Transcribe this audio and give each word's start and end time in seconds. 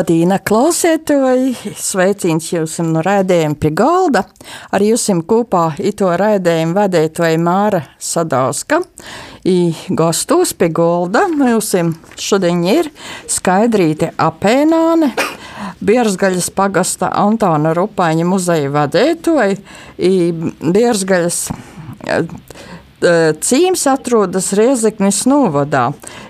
Labdien, 0.00 0.32
klausētoji! 0.48 1.50
Sveiciens 1.76 2.46
jums 2.54 2.78
no 2.80 3.02
raidījuma 3.04 3.58
pie 3.60 3.68
galda. 3.76 4.22
Ar 4.72 4.80
jums 4.80 5.02
kopā 5.28 5.74
ito 5.76 6.08
raidījumu 6.08 6.72
vadītoja 6.78 7.36
Māra 7.36 7.82
Sadauska. 8.00 8.78
I 9.44 9.74
gastos 9.92 10.54
pie 10.56 10.70
galda 10.72 11.26
mums 11.28 11.74
šodien 12.16 12.64
ir 12.64 12.88
Skaidrīte 13.28 14.14
Apēnāne, 14.16 15.10
Biersgaļas 15.84 16.48
pagasta 16.56 17.12
Antona 17.20 17.74
Rupaņa 17.76 18.24
muzeja 18.24 18.72
vadītoja, 18.72 19.60
Biersgaļas 20.64 21.42
Cīms 23.00 23.86
atrodas 23.88 24.50
Riezeknis 24.52 25.22
novadā. 25.24 25.86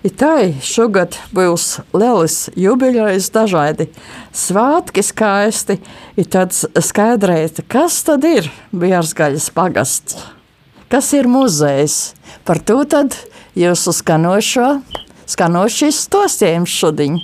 Itai 0.07 0.55
šogad 0.63 1.17
būs 1.35 1.81
lielas 1.91 2.45
jubilejas, 2.55 3.27
dažādi 3.35 3.89
svētki 4.31 5.03
skaisti. 5.03 5.81
Ir 6.15 6.29
tāds 6.31 6.63
skaidrēt, 6.79 7.65
kas 7.67 7.99
tad 8.07 8.27
ir 8.29 8.47
Biersgaļas 8.71 9.51
pagasts? 9.57 10.21
Kas 10.91 11.11
ir 11.15 11.27
muzejs? 11.31 12.15
Par 12.47 12.63
to 12.63 12.85
tad 12.87 13.19
jūsu 13.59 13.95
skanošo, 13.95 14.71
skanošis 15.27 16.05
stostījums 16.07 16.71
šodien. 16.71 17.19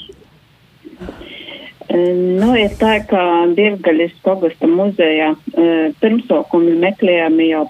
Nu, 1.87 2.51
ir 2.59 2.73
tā, 2.81 2.97
ka 3.07 3.47
Dievgaļas 3.55 4.17
pagasta 4.25 4.67
muzejā 4.67 5.29
pirmsākumi 6.03 6.73
meklējami 6.83 7.45
jau 7.53 7.65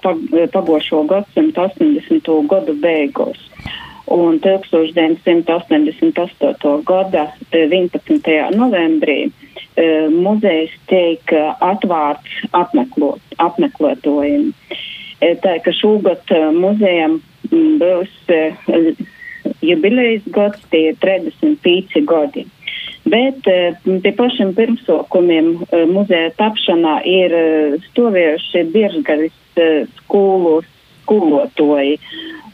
pagošo 0.53 1.03
gadsimtu 1.09 1.61
80. 1.67 2.29
gadu 2.49 2.73
beigās. 2.81 3.39
Un 4.09 4.39
1988. 4.41 6.83
gada 6.87 7.23
11. 7.51 8.51
novembrī 8.55 9.31
muzejs 10.15 10.71
tiek 10.89 11.21
atvērts 11.61 12.31
apmeklot, 12.57 13.21
apmeklētojiem. 13.37 14.53
Tā, 15.43 15.53
ka 15.61 15.71
šogad 15.77 16.25
muzejam 16.57 17.21
būs 17.51 18.11
jubilejas 19.61 20.25
gads, 20.33 20.61
tie 20.71 20.89
ir 20.91 20.95
35 21.03 22.05
gadi. 22.07 22.45
Bet 23.07 23.45
pie 24.03 24.13
pašiem 24.17 24.53
pirmsokumiem 24.57 25.53
muzeja 25.93 26.31
tapšanā 26.39 26.97
ir 27.07 27.35
stāvējuši 27.89 28.63
Biržgavis 28.73 29.37
skolu 30.01 30.59
skolotoji. 31.07 31.99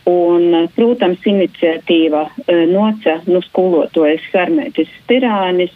Un, 0.03 0.67
protams, 0.75 1.21
iniciatīva 1.31 2.25
noca 2.67 3.21
nu 3.23 3.39
skolotojas 3.45 4.25
Sarmētis 4.33 4.91
Stirānis, 4.97 5.71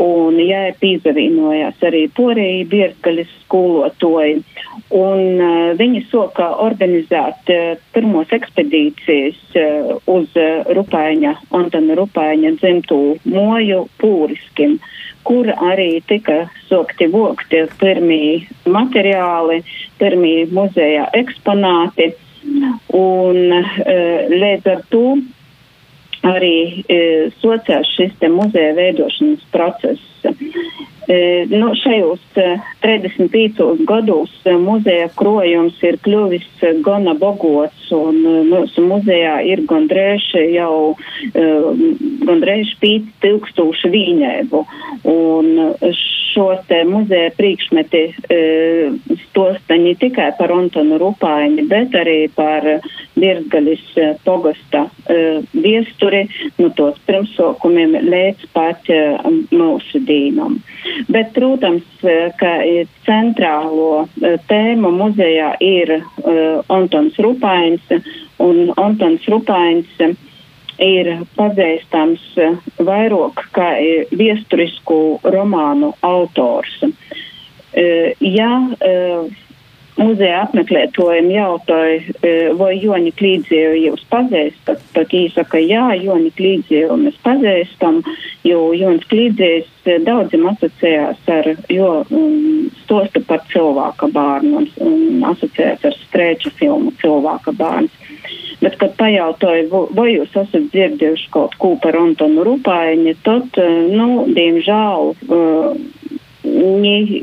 un 0.00 0.38
jā, 0.42 0.64
pīzavīnojās 0.80 1.82
arī 1.86 2.04
porēji 2.16 2.64
Biržgaļas 2.70 3.30
skolotoji. 3.44 4.40
Un 4.94 5.20
uh, 5.38 5.74
viņi 5.78 6.04
soka 6.10 6.48
organizēt 6.64 7.52
uh, 7.52 7.76
pirmos 7.94 8.32
ekspedīcijas 8.34 9.38
uh, 9.60 9.92
uz 10.10 10.34
uh, 10.38 10.66
Rupaiņa, 10.76 11.34
Antona 11.54 11.96
Rupaiņa 11.98 12.54
dzimtū 12.58 13.00
moju 13.30 13.84
pūriskim, 14.02 14.78
kur 15.24 15.48
arī 15.54 16.02
tika 16.08 16.44
sokti 16.68 17.08
vokti 17.12 17.64
pirmie 17.80 18.44
materiāli, 18.66 19.62
pirmie 20.02 20.44
muzejā 20.52 21.08
eksponāti. 21.22 22.12
Un 22.94 23.38
uh, 23.56 23.78
līdz 24.34 24.68
ar 24.74 24.84
to 24.92 25.06
arī 26.24 26.84
e, 26.88 26.98
sociāls 27.42 27.90
šis 27.96 28.16
muzeja 28.32 28.74
veidošanas 28.76 29.44
process. 29.52 30.00
E, 31.04 31.44
nu, 31.50 31.74
šajos 31.76 32.22
e, 32.40 32.46
35 32.80 33.84
gados 33.84 34.32
e, 34.46 34.54
muzeja 34.56 35.10
krojums 35.18 35.76
ir 35.84 35.98
kļuvis 36.00 36.46
e, 36.64 36.72
gana 36.86 37.12
bogots 37.20 37.90
un 37.92 38.22
e, 38.24 38.38
mūsu 38.48 38.86
muzejā 38.88 39.34
ir 39.44 39.66
gandrīz 39.68 40.30
jau 40.54 40.94
e, 41.28 41.44
gandrīz 42.24 42.72
5000 42.80 43.92
vīņēbu. 43.92 44.64
Un 45.12 45.52
šos 46.34 46.64
te 46.70 46.80
muzeja 46.88 47.34
priekšmeti 47.36 48.04
e, 48.08 48.40
stosta 49.26 49.76
ne 49.76 49.92
tikai 50.00 50.32
par 50.38 50.56
Antonu 50.56 50.98
Rupāņu, 51.02 51.68
bet 51.68 51.94
arī 52.00 52.18
par 52.34 52.64
Dirsgaļas 53.14 53.84
pogasta 54.24 54.84
e, 55.06 55.18
viesturi, 55.54 56.24
nu 56.58 56.70
tos 56.74 56.98
pirmsokumiem 57.06 57.94
līdz 58.08 58.48
pat 58.56 58.90
e, 58.90 59.00
mūsu 59.54 60.02
dīnam. 60.08 60.58
Bet, 61.12 61.32
protams, 61.36 61.86
ka 62.40 62.52
centrālo 63.06 64.04
tēmu 64.50 64.90
muzejā 64.98 65.54
ir 65.64 65.94
Antons 66.72 67.16
Rupāņs, 67.22 67.94
un 68.44 68.74
Antons 68.80 69.24
Rupāņs 69.30 70.02
ir 70.84 71.10
pazīstams 71.38 72.24
vairāk 72.82 73.46
kā 73.54 73.70
viesturisku 74.12 74.98
romānu 75.34 75.94
autors. 76.02 76.76
Ja 77.74 78.50
muzeja 80.00 80.42
apmeklētājiem 80.44 81.30
jautāja, 81.32 82.14
vai 82.58 82.72
Joni 82.82 83.12
Klīdzievu 83.14 83.78
jūs 83.78 84.04
pazīstat, 84.10 84.82
tad 84.96 85.14
īsaka, 85.14 85.60
jā, 85.62 85.86
Joni 86.02 86.32
Klīdzievu 86.34 86.98
mēs 87.04 87.18
pazīstam, 87.24 88.00
jo 88.46 88.72
Jonis 88.76 89.06
Klīdziejs 89.10 89.70
daudziem 90.06 90.48
asociējās 90.50 91.30
ar, 91.32 91.50
jo 91.72 91.90
um, 92.08 92.70
stosta 92.84 93.22
par 93.28 93.44
cilvēka 93.52 94.10
bārnu 94.14 94.62
un, 94.62 94.70
un 94.84 95.28
asociējās 95.30 95.86
ar 95.90 95.98
strēču 96.02 96.54
filmu 96.58 96.94
cilvēka 97.02 97.54
bārns. 97.58 97.94
Bet, 98.62 98.78
kad 98.80 98.94
pajautāju, 98.96 99.86
vai 99.92 100.14
jūs 100.14 100.32
esat 100.32 100.70
dzirdējuši 100.72 101.30
kaut 101.34 101.56
ko 101.60 101.74
par 101.82 101.98
Antonu 102.00 102.46
Rupāņu, 102.46 103.12
tad, 103.26 103.58
nu, 103.92 104.24
diemžēl, 104.32 105.10
viņi 106.44 107.18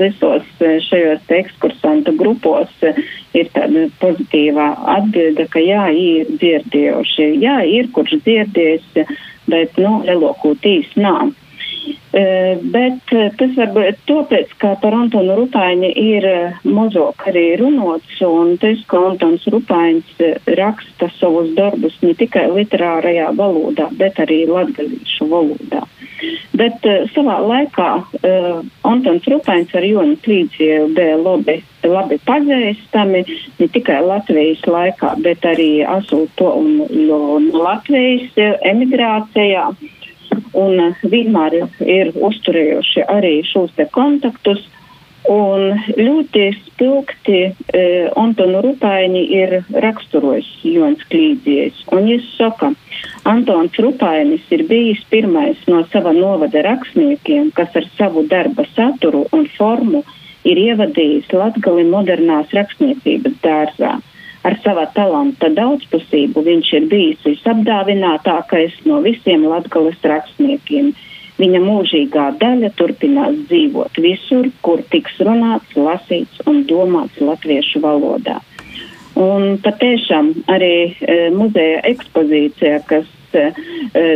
visos 0.00 0.46
šajos 0.88 1.32
ekskursantu 1.38 2.14
grupos 2.18 2.70
ir 3.36 3.50
tāda 3.54 3.86
pozitīvā 4.02 4.68
atbilde, 4.98 5.48
ka 5.52 5.62
jā, 5.62 5.88
ir 5.92 6.30
dzirdējuši. 6.38 7.28
Jā, 7.42 7.58
ir 7.66 7.90
kurš 7.96 8.18
dzirdējis, 8.26 8.88
bet, 9.48 9.78
nu, 9.80 10.00
lielokūtīs 10.08 10.96
nav. 11.00 11.32
Uh, 12.08 12.56
bet 12.72 13.10
uh, 13.12 13.26
tas 13.36 13.50
varbūt 13.52 13.98
tāpēc, 14.08 14.54
ka 14.62 14.70
par 14.80 14.94
Antonu 14.96 15.34
Rupāņu 15.42 15.90
ir 15.92 16.24
uh, 16.24 16.54
mazāk 16.64 17.26
arī 17.28 17.42
runots, 17.60 18.14
un 18.24 18.54
tas, 18.62 18.80
ka 18.88 19.02
Antons 19.10 19.44
Rupāņs 19.52 20.14
raksta 20.56 21.10
savus 21.18 21.50
darbus 21.58 21.98
ne 22.00 22.14
tikai 22.16 22.46
literārajā 22.54 23.28
valodā, 23.36 23.90
bet 24.00 24.16
arī 24.24 24.46
latgalīšu 24.48 25.28
valodā. 25.28 25.84
Bet 26.56 26.82
savā 27.12 27.36
laikā 27.44 27.90
Antons 28.88 29.28
Rupāņs 29.28 29.76
ar 29.76 29.84
Jonu 29.86 30.16
Klīdzievu 30.24 30.88
bija 30.96 31.20
labi, 31.20 31.58
labi 31.84 32.18
pazīstami, 32.26 33.20
ne 33.60 33.68
tikai 33.76 34.00
Latvijas 34.02 34.64
laikā, 34.66 35.12
bet 35.22 35.44
arī 35.46 35.84
asūt 35.86 36.34
to 36.40 36.50
un, 36.64 36.80
un 36.88 37.52
Latvijas 37.52 38.34
emigrācijā 38.72 39.68
un 40.56 40.94
vienmēr 41.02 41.60
ir 41.84 42.12
uzturējuši 42.14 43.06
arī 43.08 43.38
šos 43.48 43.72
kontaktus. 43.92 44.64
Un 45.28 45.74
ļoti 45.98 46.44
spilgti 46.56 47.40
e, 47.42 47.80
Antonu 48.16 48.62
Rupaini 48.64 49.26
ir 49.34 49.58
raksturojis 49.84 50.46
Jons 50.64 51.02
Klīdzies. 51.10 51.82
Un 51.92 52.06
viņš 52.08 52.28
saka, 52.38 52.70
Antons 53.28 53.76
Rupainis 53.76 54.46
ir 54.54 54.62
bijis 54.70 55.02
pirmais 55.10 55.60
no 55.68 55.82
sava 55.92 56.14
novada 56.16 56.62
rakstniekiem, 56.64 57.50
kas 57.58 57.76
ar 57.76 57.88
savu 57.98 58.24
darba 58.30 58.64
saturu 58.72 59.26
un 59.36 59.44
formu 59.58 60.04
ir 60.48 60.62
ievadījis 60.62 61.34
Latgali 61.34 61.84
modernās 61.90 62.54
rakstniecības 62.56 63.36
dārzā. 63.44 63.98
Ar 64.46 64.54
sava 64.62 64.84
talanta 64.94 65.50
daudzpusību 65.50 66.44
viņš 66.46 66.68
ir 66.78 66.84
bijis 66.90 67.24
visapdāvinātākais 67.26 68.76
no 68.86 69.00
visiem 69.02 69.46
latgales 69.50 69.98
rakstniekiem. 70.12 70.92
Viņa 71.38 71.60
mūžīgā 71.62 72.26
daļa 72.38 72.70
turpinās 72.78 73.34
dzīvot 73.50 73.98
visur, 74.02 74.48
kur 74.62 74.82
tiks 74.94 75.18
runāts, 75.22 75.74
lasīts 75.78 76.42
un 76.50 76.64
domāts 76.70 77.18
latviešu 77.22 77.82
valodā. 77.82 78.38
Un 79.18 79.58
patiešām 79.62 80.32
arī 80.54 80.72
e, 80.86 81.18
muzeja 81.34 81.82
ekspozīcija, 81.90 82.80
kas 82.90 83.06
e, 83.34 83.48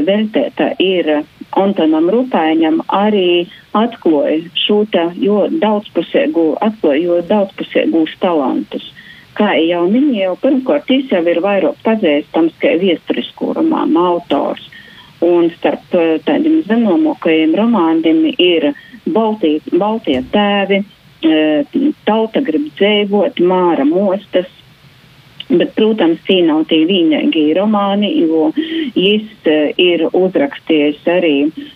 veltēta 0.06 0.72
ir 0.82 1.10
Antonam 1.58 2.06
Rupaiņam, 2.14 2.80
arī 2.86 3.48
atklāja 3.74 4.42
šo 4.58 4.82
jo 5.18 5.46
daudzpusēgu, 5.62 6.46
atklāja 6.62 7.02
jo 7.02 7.20
daudzpusēgūs 7.30 8.18
talantus 8.22 8.91
kā 9.38 9.54
jau 9.60 9.82
minēju, 9.90 10.36
pirmkārt, 10.42 10.88
viņš 10.90 11.12
jau 11.16 11.22
ir 11.32 11.40
vairāk 11.44 11.78
pazīstams 11.86 12.56
kā 12.62 12.76
viesturisku 12.80 13.52
romānu 13.56 14.06
autors. 14.12 14.64
Un 15.22 15.52
starp 15.54 15.92
tādiem 16.26 16.64
zemomokajiem 16.66 17.54
romāniem 17.54 18.24
ir 18.32 18.72
Baltie 19.12 20.22
tēvi, 20.34 20.82
Tauta 22.02 22.42
grib 22.42 22.66
dzīvot, 22.74 23.38
Māra 23.46 23.86
mostas, 23.86 24.50
Bet, 25.52 25.74
protams, 25.76 26.20
tī 26.24 26.38
nav 26.46 26.62
tie 26.70 26.84
vienīgie 26.88 27.50
romāni, 27.58 28.08
jo 28.24 28.46
viņš 28.56 29.48
uh, 29.52 29.72
ir 29.76 30.06
uzrakstījis 30.08 31.02
arī 31.12 31.34
uh, 31.48 31.66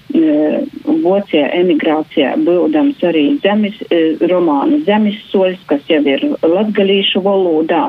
Vācijā 1.06 1.46
emigrācijā, 1.60 2.34
būdams 2.46 3.02
arī 3.06 3.24
zemes, 3.44 3.78
uh, 3.86 4.22
romānu 4.30 4.82
zemes 4.86 5.18
soļs, 5.30 5.62
kas 5.70 5.82
jau 5.90 6.02
ir 6.06 6.24
latgalīšu 6.42 7.22
valodā. 7.24 7.88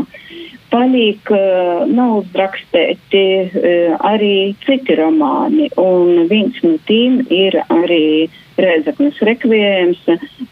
Palīk 0.67 1.31
uh, 1.31 1.85
nav 1.87 2.17
uzrakstēti 2.23 3.23
uh, 3.45 3.95
arī 4.09 4.55
citi 4.65 4.97
romāni, 4.99 5.69
un 5.79 6.27
viens 6.31 6.57
no 6.65 6.75
tiem 6.89 7.21
ir 7.29 7.61
arī 7.67 8.27
Rēzaknes 8.57 9.19
rekviējums, 9.21 9.99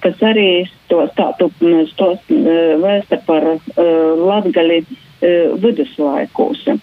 kas 0.04 0.20
arī 0.22 0.68
stos 0.86 1.10
uh, 1.18 2.76
vēsta 2.84 3.18
par 3.26 3.48
uh, 3.56 3.66
latgali 4.22 4.84
viduslaikos. 5.62 6.68
E, 6.68 6.76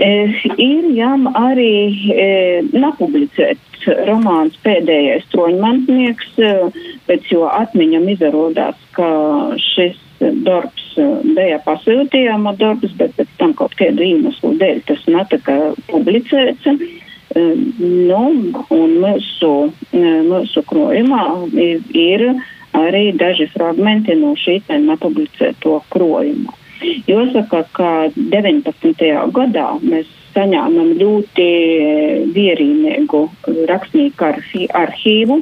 ir 0.00 0.86
jām 0.96 1.26
arī 1.36 1.72
e, 2.14 2.28
napublicēts 2.72 3.88
romāns 4.08 4.56
pēdējais 4.64 5.26
troņmantnieks, 5.32 6.34
pēc 7.08 7.32
jo 7.32 7.46
atmiņam 7.48 8.08
izrādās, 8.12 8.80
ka 8.96 9.08
šis 9.72 9.98
darbs 10.20 10.90
bija 11.36 11.60
pasūtījama 11.64 12.54
darbs, 12.60 12.92
bet 12.98 13.14
pēc 13.16 13.30
tam 13.40 13.54
kaut 13.56 13.76
kādu 13.78 14.04
iemeslu 14.04 14.54
dēļ 14.60 14.82
tas 14.90 15.06
netika 15.08 15.56
publicēts. 15.90 16.68
Nu, 17.30 18.22
un 18.74 18.94
mūsu, 18.98 19.50
mūsu 19.94 20.62
krojumā 20.66 21.24
ir, 21.54 22.24
arī 22.74 23.04
daži 23.18 23.46
fragmenti 23.54 24.16
no 24.18 24.34
šī 24.38 24.58
nepublicēto 24.68 25.78
krojuma. 25.94 26.59
Jāsaka, 26.80 27.64
ka 27.76 27.90
19. 28.16 29.10
gadā 29.36 29.66
mēs 29.82 30.08
saņēmām 30.34 30.94
ļoti 31.00 31.48
vierīgu 32.34 33.24
rakstnieku 33.70 34.28
arhīvu, 34.80 35.40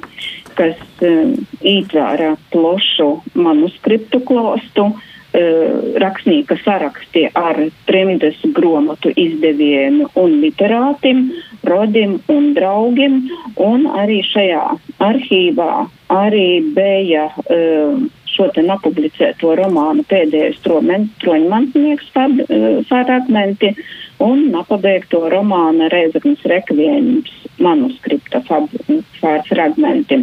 kas 0.58 0.80
uh, 1.06 1.36
ietvēra 1.62 2.32
plašu 2.52 3.10
manuskriptu 3.38 4.22
klostu, 4.26 4.88
uh, 4.90 5.92
rakstnieka 6.02 6.58
saraksti 6.64 7.28
ar 7.38 7.60
trimdes 7.86 8.40
gromatu 8.56 9.12
izdevējiem 9.14 10.02
un 10.18 10.38
literātim, 10.42 11.28
rodim 11.68 12.18
un 12.32 12.52
draugiem, 12.58 13.20
un 13.62 13.86
arī 14.02 14.22
šajā 14.32 14.64
arhīvā 15.10 15.72
arī 16.18 16.48
bija 16.74 17.28
uh, 17.36 18.08
šo 18.38 18.48
te 18.54 18.62
napublicēto 18.62 19.56
romānu 19.58 20.06
pēdējais 20.08 20.62
troņmantnieks 20.62 22.10
eh, 22.14 22.80
fragmenti 22.88 23.74
un 24.22 24.48
napabeigto 24.54 25.26
romāna 25.32 25.90
Reizeknas 25.92 26.42
rekviējums 26.46 27.34
manuskripta 27.62 28.42
fragmenti. 28.46 30.22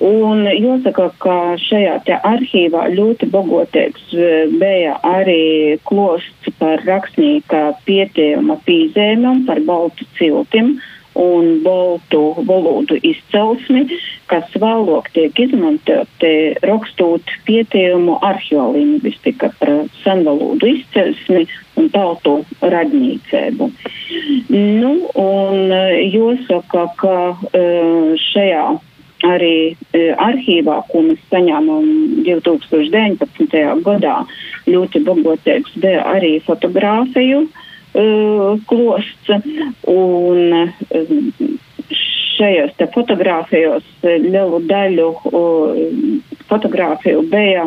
Un 0.00 0.46
jāsaka, 0.48 1.10
ka 1.20 1.36
šajā 1.60 1.96
te 2.06 2.16
arhīvā 2.24 2.86
ļoti 2.96 3.28
bogotīgs 3.32 4.16
eh, 4.16 4.48
bija 4.56 4.96
arī 5.04 5.76
klosts 5.84 6.56
par 6.60 6.80
rakstnieka 6.88 7.66
pietiekama 7.84 8.56
pīzēmam, 8.64 9.44
par 9.48 9.60
baltu 9.68 10.08
ciltim 10.16 10.78
un 11.16 11.60
baltu 11.64 12.22
valodu 12.48 12.98
izcelsmi, 13.02 13.86
kas 14.30 14.50
vēlāk 14.60 15.10
tiek 15.16 15.38
izmantoti 15.46 16.32
rakstot 16.66 17.32
pietījumu 17.48 18.18
arheolingvistika 18.26 19.52
par 19.60 19.72
senvalodu 20.02 20.70
izcelsmi 20.74 21.46
un 21.80 21.88
tautu 21.94 22.38
radnīcēbu. 22.60 23.70
Nu, 24.52 24.92
un 25.22 25.72
jāsaka, 26.12 26.86
ka 27.00 27.16
e, 27.52 27.64
šajā 28.30 28.66
arī 29.26 29.56
e, 29.72 30.02
arhīvā, 30.12 30.80
ko 30.90 31.02
mēs 31.08 31.22
saņēmām 31.32 31.86
2019. 32.26 33.62
gadā, 33.86 34.18
ļoti 34.68 35.02
bagātīgs 35.06 35.78
bija 35.82 36.04
arī 36.16 36.36
fotografiju 36.46 37.46
klosts. 38.70 39.32
Un, 39.90 40.40
uh, 40.52 41.56
šajos 42.36 42.74
te 42.76 42.86
fotogrāfijos 42.92 43.84
lielu 44.04 44.60
daļu 44.68 45.08
fotogrāfiju 46.50 47.24
bija 47.30 47.66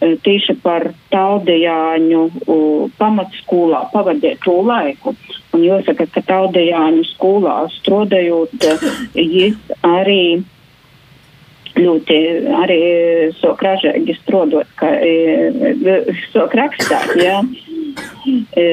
tieši 0.00 0.56
par 0.62 0.88
Taudijāņu 1.12 2.22
uh, 2.26 2.88
pamatskolā 2.98 3.84
pavadīto 3.92 4.56
laiku. 4.66 5.14
Un 5.54 5.64
jāsaka, 5.64 6.08
ka 6.12 6.24
Taudijāņu 6.26 7.06
skolā 7.12 7.56
strādājot, 7.76 8.66
viņš 9.14 9.72
arī 9.86 10.20
ļoti 11.76 12.18
arī 12.56 12.82
sok 13.36 13.62
ražīgi 13.66 14.16
strodot, 14.22 14.68
ka 14.80 14.90
sok 16.32 16.56
rakstāt, 16.56 17.16
jā. 17.20 17.40
Ja. 17.44 17.75
E, 18.56 18.64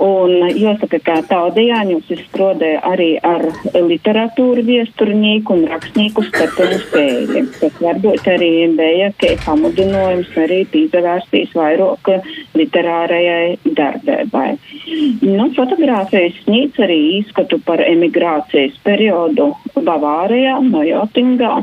un 0.00 0.30
jāsaka, 0.56 0.98
ka 1.04 1.18
Taudijāņus 1.28 2.08
izstrādāja 2.14 2.80
arī 2.88 3.10
ar 3.26 3.44
literatūru 3.74 4.64
viesturnieku 4.64 5.56
un 5.56 5.66
rakstnieku 5.68 6.24
skatu 6.28 6.68
spēļi. 6.86 7.42
Tas 7.58 7.76
varbūt 7.82 8.30
arī 8.32 8.50
bija, 8.78 9.10
ka 9.20 9.34
pamudinājums 9.44 10.32
arī 10.44 10.62
pīzavērstīs 10.72 11.52
vairāk 11.58 12.12
literārajai 12.56 13.74
darbībai. 13.80 14.48
Nu, 15.26 15.50
fotogrāfijas 15.58 16.40
sniedz 16.46 16.80
arī 16.86 17.00
izskatu 17.18 17.60
par 17.66 17.84
emigrācijas 17.84 18.80
periodu 18.86 19.50
Bavārijā, 19.76 20.56
no 20.70 20.86
Jotingā, 20.86 21.58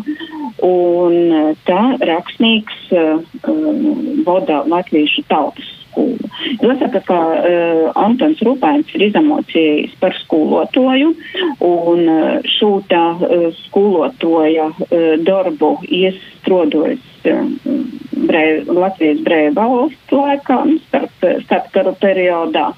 un 0.65 1.57
tā 1.65 1.83
rakstnieks 2.11 2.79
uh, 2.93 3.19
vada 4.27 4.63
latviešu 4.69 5.25
tautas. 5.31 5.78
Jāsaka, 6.59 7.01
ka 7.05 7.19
uh, 7.19 7.89
Antons 7.99 8.39
Rupēns 8.45 8.91
ir 8.95 9.07
izemocījis 9.09 9.95
par 9.99 10.15
skolotoju 10.21 11.13
un 11.65 12.03
uh, 12.05 12.49
šo 12.57 12.71
tā 12.91 13.05
uh, 13.17 13.49
skolotoja 13.65 14.69
uh, 14.71 15.13
darbu 15.25 15.75
iestrodojas 15.85 17.05
brē, 17.23 18.43
Latvijas 18.67 19.23
brēva 19.25 19.65
valsts 19.73 20.13
laikā, 20.15 20.59
starp, 20.87 21.25
starpkaru 21.45 21.95
periodā 22.01 22.69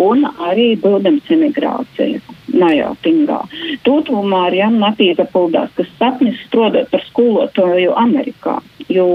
un 0.00 0.24
arī 0.48 0.72
būdams 0.80 1.28
emigrācija. 1.36 2.22
Najautingā. 2.52 3.38
Tūtumā 3.86 4.42
arī 4.48 4.58
Janna 4.60 4.90
Apīza 4.92 5.24
puldās, 5.32 5.70
kas 5.76 5.88
sapnis 5.96 6.36
strodot 6.46 6.90
par 6.92 7.00
skolotoju 7.06 7.94
Amerikā, 7.96 8.58
jo 8.92 9.06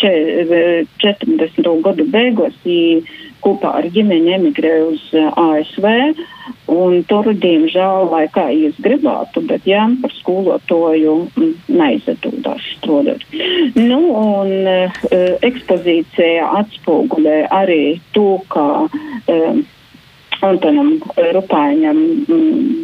40. 0.00 1.68
gadu 1.84 2.06
beigās 2.10 2.56
kopā 3.44 3.74
ar 3.80 3.88
ģimeni 3.92 4.32
emigrēja 4.38 4.86
uz 4.88 5.02
ASV. 5.14 5.86
Un 6.74 7.02
tur, 7.08 7.28
diemžēl, 7.40 8.08
lai 8.08 8.24
kā 8.32 8.46
jūs 8.52 8.78
gribētu, 8.84 9.42
bet 9.48 9.66
jā, 9.68 9.84
par 10.00 10.12
skolotoju 10.16 11.14
neizdodas 11.68 12.64
strādāt. 12.78 13.24
Nu, 13.76 14.00
un 14.16 14.68
uh, 14.68 14.98
ekspozīcija 15.44 16.48
atspoguļē 16.62 17.38
arī 17.52 17.82
to, 18.16 18.40
ka 18.52 18.66
uh, 18.88 19.62
Antonam 20.44 20.98
Rupāņam 21.16 22.00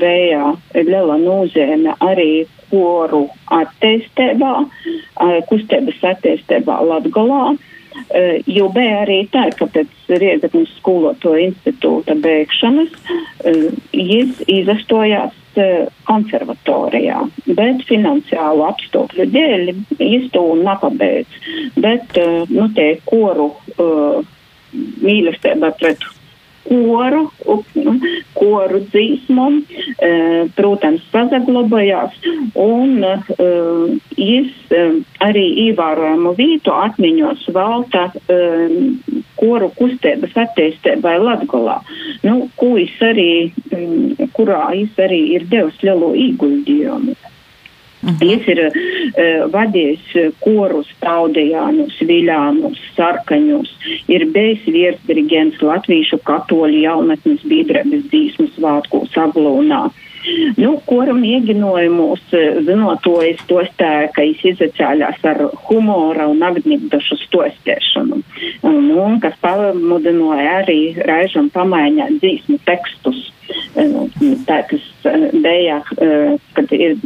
bija 0.00 0.54
liela 0.76 1.16
nozīme 1.20 1.96
arī 2.04 2.46
koru 2.70 3.26
attīstībā, 3.60 4.54
kustības 5.50 6.00
attīstībā 6.14 6.80
Latgolā. 6.86 7.56
Jo 8.46 8.68
bija 8.72 9.02
arī 9.02 9.24
tā, 9.34 9.48
ka 9.58 9.66
pēc 9.70 9.90
Riedzeknas 10.22 10.70
skoloto 10.78 11.34
institūta 11.38 12.14
beigšanas 12.22 12.94
viņš 13.92 14.44
izastojās 14.46 15.36
konservatorijā, 16.06 17.24
bet 17.58 17.82
finansiālu 17.88 18.64
apstākļu 18.68 19.26
dēļ 19.34 19.72
viņš 19.98 20.28
to 20.36 20.44
nepabeidz. 20.62 21.40
Bet, 21.82 22.18
nu, 22.54 22.68
tie 22.78 22.92
koru 23.10 23.50
mīlestība 25.02 25.74
pret 25.82 26.06
koru, 26.70 27.24
koru 28.38 28.80
dzīsmu, 28.86 29.46
e, 29.98 30.10
protams, 30.56 31.02
sazaglabājās, 31.10 32.14
un 32.62 33.02
viņš 34.16 34.52
e, 34.70 34.82
arī 35.26 35.46
ievērojamu 35.66 36.34
vītu 36.38 36.74
atmiņos 36.74 37.48
valta 37.56 38.06
e, 38.10 38.38
koru 39.40 39.70
kustības 39.78 40.36
attīstībai 40.44 41.16
Latgolā, 41.24 41.80
nu, 42.26 42.46
ko 42.60 42.76
es 42.80 42.94
arī, 43.02 43.50
mm, 43.72 44.30
kurā 44.36 44.68
es 44.78 45.02
arī 45.02 45.22
ir 45.34 45.48
devis 45.50 45.82
lielo 45.82 46.14
ieguldījumu. 46.14 47.18
Viņš 48.00 48.46
ir 48.54 48.60
uh, 48.66 48.76
vadījis 49.52 50.34
korus 50.40 50.88
Taudējānus, 51.04 51.98
Viļānus, 52.08 52.78
Sarkaņus, 52.96 53.72
ir 54.12 54.28
bijis 54.34 54.64
virsdirigents 54.66 55.60
Latvīšu 55.64 56.20
katoļu 56.28 56.84
jaunatnes 56.84 57.44
biedrības 57.48 58.06
dzīsmu 58.12 58.48
svātku 58.56 59.04
Saglūnā. 59.14 59.88
Nu, 60.56 60.74
koram 60.84 61.22
ieginojumus, 61.24 62.20
zinot 62.66 63.00
to, 63.04 63.14
es 63.24 63.40
to 63.48 63.62
stēju, 63.64 64.10
ka 64.12 64.24
es 64.28 64.42
izacēļās 64.52 65.22
ar 65.30 65.40
humora 65.64 66.26
un 66.28 66.42
agnīgdašu 66.44 67.16
stostēšanu, 67.22 68.20
nu, 68.66 69.06
kas 69.24 69.38
pamudināja 69.40 70.58
arī 70.60 70.80
raižam 71.08 71.48
pamaiņāt 71.54 72.20
dzīsmu 72.20 72.60
tekstus. 72.68 73.30
Tā, 74.46 74.60
kas 74.68 74.84
bija, 75.40 75.80
kad 76.54 76.76
ir 76.76 76.98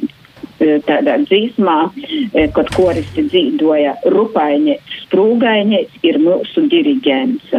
tādā 0.59 1.19
dzīsmā, 1.25 1.77
e, 2.33 2.49
kad 2.55 2.71
koristi 2.77 3.27
dzīvoja 3.29 3.97
Rupainieks, 4.15 5.05
Sprūgainieks 5.05 6.03
ir 6.07 6.19
mūsu 6.23 6.67
diriģents. 6.71 7.55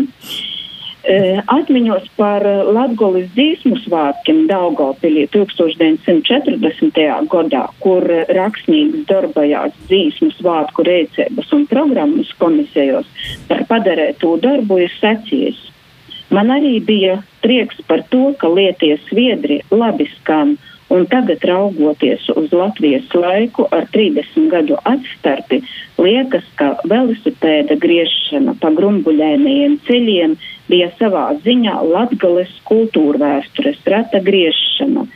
E, 1.05 1.15
atmiņos 1.53 2.07
par 2.17 2.41
Latgolis 2.73 3.27
dzīsmu 3.35 3.77
svātkiem 3.83 4.45
Daugavpilī 4.49 5.27
1940. 5.35 7.03
gadā, 7.29 7.67
kur 7.83 8.07
rakstnieks 8.39 9.05
darbojās 9.11 9.75
dzīsmu 9.85 10.31
svātku 10.39 10.87
reicības 10.87 11.53
un 11.53 11.67
programmas 11.69 12.33
komisijos 12.41 13.05
par 13.49 13.67
padarēto 13.69 14.33
darbu 14.41 14.81
ir 14.87 14.97
sacījis. 14.97 15.61
Man 16.33 16.49
arī 16.49 16.79
bija 16.81 17.19
prieks 17.45 17.77
par 17.85 18.01
to, 18.09 18.31
ka 18.41 18.49
lietie 18.49 18.95
sviedri 19.05 19.59
labi 19.69 20.07
skan 20.17 20.55
Un 20.93 21.07
tagad, 21.09 21.41
raugoties 21.41 22.27
uz 22.37 22.51
Latvijas 22.53 23.09
laiku 23.13 23.65
ar 23.73 23.87
30 23.93 24.49
gadu 24.51 24.77
atstarpi, 24.85 25.63
liekas, 25.97 26.45
ka 26.59 26.75
velosipēda 26.85 27.79
griešana 27.81 28.53
pa 28.61 28.69
grumbuļainajiem 28.77 29.79
ceļiem 29.87 30.35
bija 30.69 30.91
savā 30.99 31.25
ziņā 31.45 31.79
Latgales 31.89 32.53
kultūrvēstures 32.69 33.81
rata 33.89 34.21
griešana. 34.27 35.07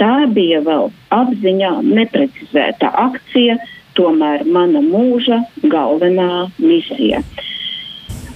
Tā 0.00 0.14
bija 0.32 0.62
vēl 0.64 0.88
apziņā 1.12 1.74
neprecizēta 1.84 2.94
akcija, 3.04 3.58
tomēr 3.98 4.46
mana 4.48 4.80
mūža 4.80 5.42
galvenā 5.66 6.48
misija. 6.62 7.20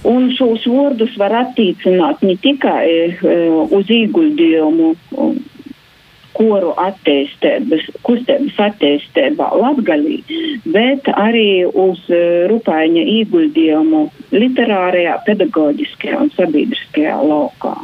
Un 0.03 0.27
šos 0.35 0.65
vārdus 0.67 1.15
var 1.17 1.31
attiecināt 1.39 2.21
ne 2.27 2.35
tikai 2.43 2.85
uh, 3.07 3.61
uz 3.71 3.87
ieguldījumu 3.87 4.89
koru 6.37 6.73
attīstības, 6.81 7.87
kustības 8.07 8.59
attīstībā 8.67 9.49
Latgalī, 9.59 10.19
bet 10.75 11.09
arī 11.13 11.65
uz 11.67 12.01
uh, 12.09 12.45
Rupaiņa 12.51 13.07
ieguldījumu 13.17 14.05
literārajā, 14.33 15.19
pedagoģiskajā 15.27 16.21
un 16.25 16.31
sabiedriskajā 16.37 17.19
laukā. 17.23 17.75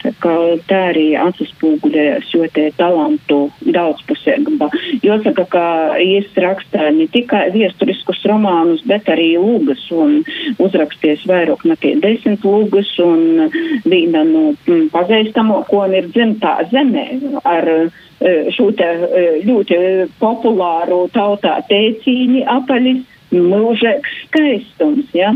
Tā, 0.00 0.34
tā 0.68 0.78
arī 0.90 1.10
atspoguļojas 1.20 2.28
šo 2.30 2.46
te 2.54 2.70
talantu 2.78 3.40
daudzpusīgumā. 3.60 4.70
Jāsaka, 5.04 5.44
ka 5.52 5.64
es 6.00 6.28
rakstīju 6.40 6.94
ne 6.96 7.06
tikai 7.12 7.50
viesturiskus 7.52 8.22
romānus, 8.30 8.80
bet 8.88 9.10
arī 9.12 9.34
lūgas 9.36 9.82
un 9.92 10.22
uzraksties 10.62 11.26
vairāk 11.28 11.66
nekā 11.68 11.96
desmit 12.00 12.46
lūgas 12.48 12.94
un 13.04 13.50
viena 13.84 14.24
no 14.24 14.54
mm, 14.54 14.88
pazīstamo, 14.94 15.64
ko 15.68 15.84
ir 15.92 16.08
dzimtā 16.14 16.56
zemē 16.72 17.06
ar 17.44 17.68
eh, 17.76 18.50
šo 18.56 18.70
te 18.76 18.88
eh, 18.88 19.38
ļoti 19.44 19.80
populāru 20.22 21.04
tautā 21.12 21.58
teicīņi 21.68 22.46
apaļis 22.56 23.09
mūžīgs 23.34 24.16
skaistums. 24.26 25.10
Ja? 25.14 25.30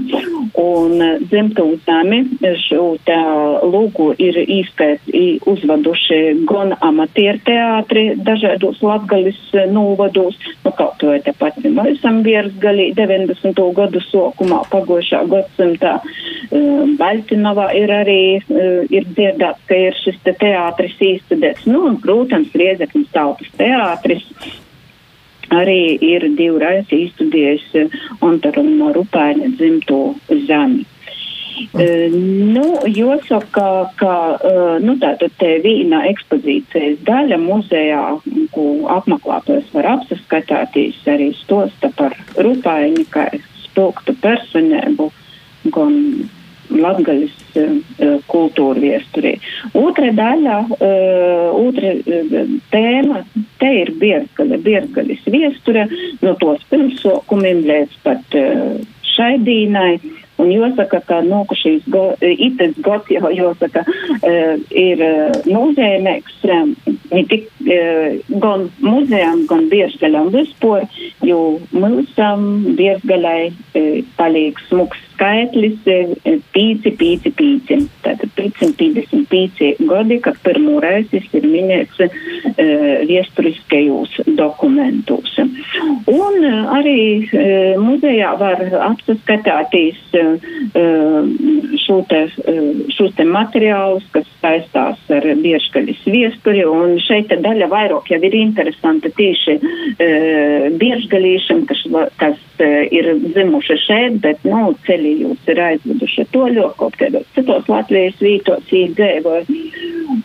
Un 0.60 1.02
eh, 1.02 1.18
dzimtūtami 1.30 2.20
šo 2.64 2.94
tā 3.06 3.20
lūgu 3.62 4.12
ir 4.22 4.38
īskait 4.44 5.10
uzvaduši 5.50 6.20
gan 6.48 6.74
amatieru 6.80 7.42
teātri 7.46 8.04
dažādos 8.26 8.82
latgalis 8.84 9.38
eh, 9.54 9.68
novados, 9.70 10.38
nu 10.64 10.74
kaut 10.78 11.02
vai 11.04 11.20
tepat 11.24 11.60
mēs 11.64 11.98
esam 11.98 12.22
viersgalī 12.26 12.90
90. 12.96 13.60
gadu 13.76 14.02
sokumā 14.10 14.62
pagošā 14.72 15.24
gadsimtā. 15.30 15.98
Uh, 16.54 16.84
Baltinovā 16.98 17.70
ir 17.78 17.90
arī 17.94 18.20
uh, 18.38 18.84
ir 18.92 19.06
dzirdēts, 19.14 19.64
ka 19.68 19.78
ir 19.88 19.96
šis 20.02 20.18
te 20.26 20.34
teātris 20.38 20.98
īstudēts. 21.02 21.64
Nu, 21.70 21.86
un, 21.88 21.96
protams, 22.02 22.52
Riezeknis 22.54 23.08
tautas 23.14 23.50
teātris 23.58 24.26
arī 25.52 25.96
ir 26.00 26.28
divreiz 26.38 26.90
izstudējis 26.92 27.94
Ontaru 28.24 28.64
no 28.66 28.92
Rupēņa 28.96 29.54
dzimto 29.58 30.02
zemi. 30.48 30.84
Uh, 31.54 32.10
nu, 32.54 32.64
jāsaka, 32.90 33.66
ka 33.98 34.14
uh, 34.34 34.76
nu, 34.82 34.96
tātad 34.98 35.34
te 35.38 35.52
vīna 35.62 36.00
ekspozīcijas 36.10 36.98
daļa 37.06 37.38
muzejā, 37.38 38.02
ko 38.54 38.64
apmeklētājs 38.96 39.68
var 39.76 39.88
apsaskatāties, 39.92 40.98
arī 41.10 41.30
stosta 41.38 41.92
par 41.94 42.16
Rupēņu, 42.34 43.06
kā 43.14 43.28
spilgtu 43.68 44.16
personēbu, 44.24 45.10
gan 45.76 46.00
Latgaļas 46.74 47.38
uh, 47.60 48.18
kultūra 48.32 48.82
viesturī. 48.82 49.36
Otra 49.78 50.10
daļa, 50.16 50.58
otra 51.54 51.94
tēma, 52.74 53.22
te 53.64 53.72
ir 53.80 53.94
Bierzgaļa, 54.00 54.60
Bierzgaļas 54.64 55.30
viesture, 55.32 55.86
no 56.24 56.34
tos 56.42 56.64
pirmsokumiem 56.72 57.64
līdz 57.70 57.96
pat 58.04 58.36
uh, 58.40 58.76
šai 59.14 59.38
dīnai. 59.46 59.96
Un 60.42 60.48
jāsaka, 60.50 60.98
ka 61.06 61.20
nu, 61.22 61.44
šīs 61.54 61.84
go, 61.94 62.08
ites 62.18 62.74
gods 62.82 63.12
jau 63.14 63.30
jāsaka, 63.30 63.84
uh, 63.86 64.56
ir 64.74 65.02
nozīmīgs 65.46 66.40
ne 67.14 67.22
tik 67.30 67.46
gan 68.42 68.66
muzejam, 68.82 69.44
gan 69.50 69.68
Bierzgaļam 69.70 70.32
vispār, 70.34 70.88
jo 71.22 71.40
mūsam 71.70 72.74
Bierzgaļai 72.74 73.38
uh, 73.54 74.02
paliek 74.18 74.58
smuks 74.66 75.00
skaitlis 75.24 75.80
pīci, 76.52 76.92
pīci, 76.98 77.32
pīci. 77.32 77.78
Tātad 78.04 78.30
555 78.36 79.86
gadi, 79.88 80.18
kad 80.20 80.36
pirmo 80.44 80.80
reizi 80.82 81.22
ir 81.32 81.46
minēts 81.48 82.00
uh, 82.04 82.18
viesturiskajos 83.08 84.18
dokumentos. 84.36 85.38
Un 85.40 86.36
uh, 86.44 86.74
arī 86.76 86.98
uh, 87.24 87.80
muzejā 87.80 88.34
var 88.40 88.60
apskatīties 88.90 90.02
uh, 90.20 90.50
šo 91.86 92.00
te, 92.10 92.20
uh, 92.44 92.84
šos 92.92 93.16
te 93.16 93.24
materiālus, 93.28 94.04
kas 94.12 94.28
saistās 94.42 95.00
ar 95.14 95.28
biežkaļas 95.40 96.04
viesturi, 96.04 96.66
un 96.68 96.98
šeit 97.00 97.32
daļa 97.32 97.70
vairāk 97.72 98.12
jau 98.12 98.20
ir 98.28 98.38
interesanta 98.42 99.08
tieši 99.16 99.56
uh, 99.56 100.68
biežgalīšiem, 100.76 101.64
kas, 101.70 101.86
kas 102.20 102.38
uh, 102.60 102.84
ir 102.92 103.14
zimuši 103.32 103.80
šeit, 103.86 104.20
bet, 104.24 104.44
nu, 104.44 104.74
ceļi 104.84 105.13
arī 105.13 105.13
jūs 105.20 105.48
ir 105.50 105.60
aizveduši 105.64 106.26
to 106.34 106.46
ļoti 106.56 106.78
kaut 106.80 106.98
kādos 107.00 107.26
citos 107.36 107.68
Latvijas 107.70 108.20
vītos 108.22 108.72
īdzīvoja. 108.82 109.44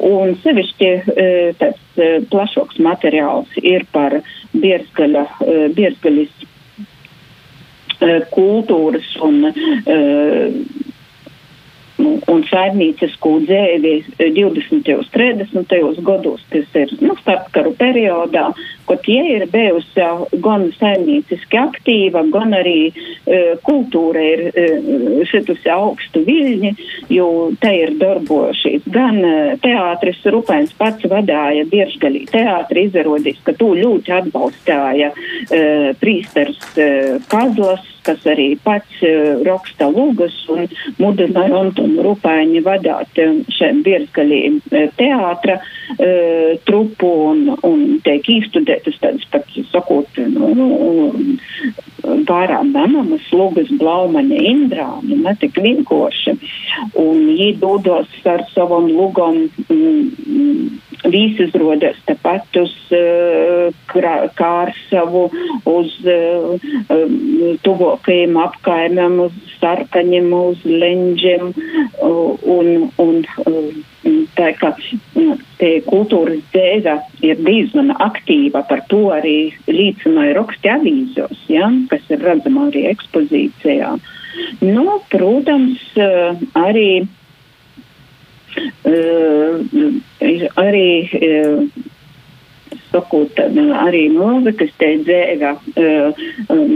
Un 0.09 0.35
sevišķi 0.43 0.89
e, 0.89 1.27
tāds 1.59 2.01
e, 2.01 2.09
plašāks 2.31 2.79
materiāls 2.83 3.55
ir 3.61 3.85
par 3.93 4.19
bierzgaļa, 4.53 5.25
e, 5.45 5.57
bierzgaļas 5.77 6.45
kultūras 8.31 9.09
un 9.27 9.41
un 11.99 12.43
saimniecisku 12.47 13.31
dzēvi 13.43 13.93
20. 14.19 14.91
un 14.95 15.07
30. 15.13 16.03
gados, 16.05 16.43
kas 16.51 16.77
ir 16.79 16.93
nu, 17.03 17.15
starpkaru 17.19 17.73
periodā, 17.79 18.49
kaut 18.89 19.03
tie 19.05 19.21
ir 19.35 19.45
bijusi 19.51 20.05
gan 20.43 20.67
saimnieciski 20.79 21.59
aktīva, 21.61 22.23
gan 22.33 22.55
arī 22.57 22.89
e, 22.89 23.39
kultūra 23.65 24.23
ir 24.23 24.41
e, 24.49 24.65
šitusi 25.29 25.69
augstu 25.73 26.23
viļņi, 26.25 26.73
jo 27.13 27.29
te 27.61 27.73
ir 27.83 27.95
darbojušies 28.01 28.87
gan 28.93 29.21
e, 29.21 29.35
teātris 29.63 30.23
Rupēns 30.33 30.73
pats 30.79 31.05
vadāja 31.11 31.67
Biežgalī 31.69 32.25
teātri, 32.31 32.87
izrādījis, 32.89 33.43
ka 33.45 33.55
tu 33.59 33.71
ļoti 33.77 34.15
atbalstāja 34.21 35.13
e, 35.13 35.63
prīsters 36.01 36.59
e, 36.77 36.89
Kazlas, 37.29 37.85
kas 38.09 38.25
arī 38.29 38.53
pats 38.63 39.01
uh, 39.05 39.41
raksta 39.45 39.89
lūgas 39.91 40.35
un 40.53 40.67
mudināja 41.01 41.59
Antonu 41.63 42.05
Rupāņu 42.05 42.63
vadāt 42.65 43.21
um, 43.23 43.41
šeit 43.53 43.81
Bierzgalī 43.85 44.41
uh, 44.55 44.87
teātra 44.99 45.59
uh, 45.59 46.55
trupu 46.67 47.11
un, 47.29 47.43
un 47.67 47.85
tiek 48.05 48.29
īstudētas 48.79 48.99
tādas 49.01 49.25
pat, 49.31 49.45
sakot, 49.71 50.19
nu, 50.29 51.37
vārā 52.27 52.61
menamas 52.63 53.25
lugas 53.31 53.69
blaumaņa 53.79 54.39
indrāni, 54.51 55.19
ne 55.23 55.35
tik 55.39 55.59
vienkoši. 55.59 56.37
Un 56.95 57.25
viņi 57.27 57.59
dodos 57.59 58.07
ar 58.25 58.45
savam 58.53 58.87
lugam 58.87 59.49
mm, 59.69 60.79
visas 61.09 61.53
rodas 61.55 61.97
tepat 62.05 62.55
uz 62.55 62.73
uh, 62.91 63.69
Kārsavu, 64.35 65.29
uz 65.65 65.93
uh, 66.05 66.57
tuvokajiem 67.63 68.37
apkaimiem, 68.37 69.19
uz 69.27 69.55
Sarkaņiem, 69.59 70.31
uz 70.33 70.63
Lenģiem 70.65 71.51
uh, 71.51 72.35
un, 72.47 72.89
un 72.97 73.23
uh, 73.45 73.88
tā 74.37 74.51
kā 74.59 74.71
te 75.59 75.69
kultūras 75.87 76.41
dēļa 76.53 76.95
ir 77.25 77.41
diezgan 77.43 77.91
aktīva, 77.99 78.63
par 78.69 78.83
to 78.91 79.09
arī 79.15 79.51
līdzināja 79.67 80.37
raksti 80.39 80.71
avīzos, 80.73 81.45
ja, 81.51 81.69
kas 81.91 82.07
ir 82.13 82.23
redzama 82.23 82.67
arī 82.69 82.85
ekspozīcijā. 82.93 83.95
Nu, 84.63 84.99
protams, 85.11 85.81
arī 86.57 86.89
ir 90.23 90.45
arī 90.57 90.87
sakot, 92.91 93.39
arī 93.83 94.05
mūzikas 94.13 94.71
te 94.81 94.91
dzēga 95.03 95.53
uh, 95.57 96.23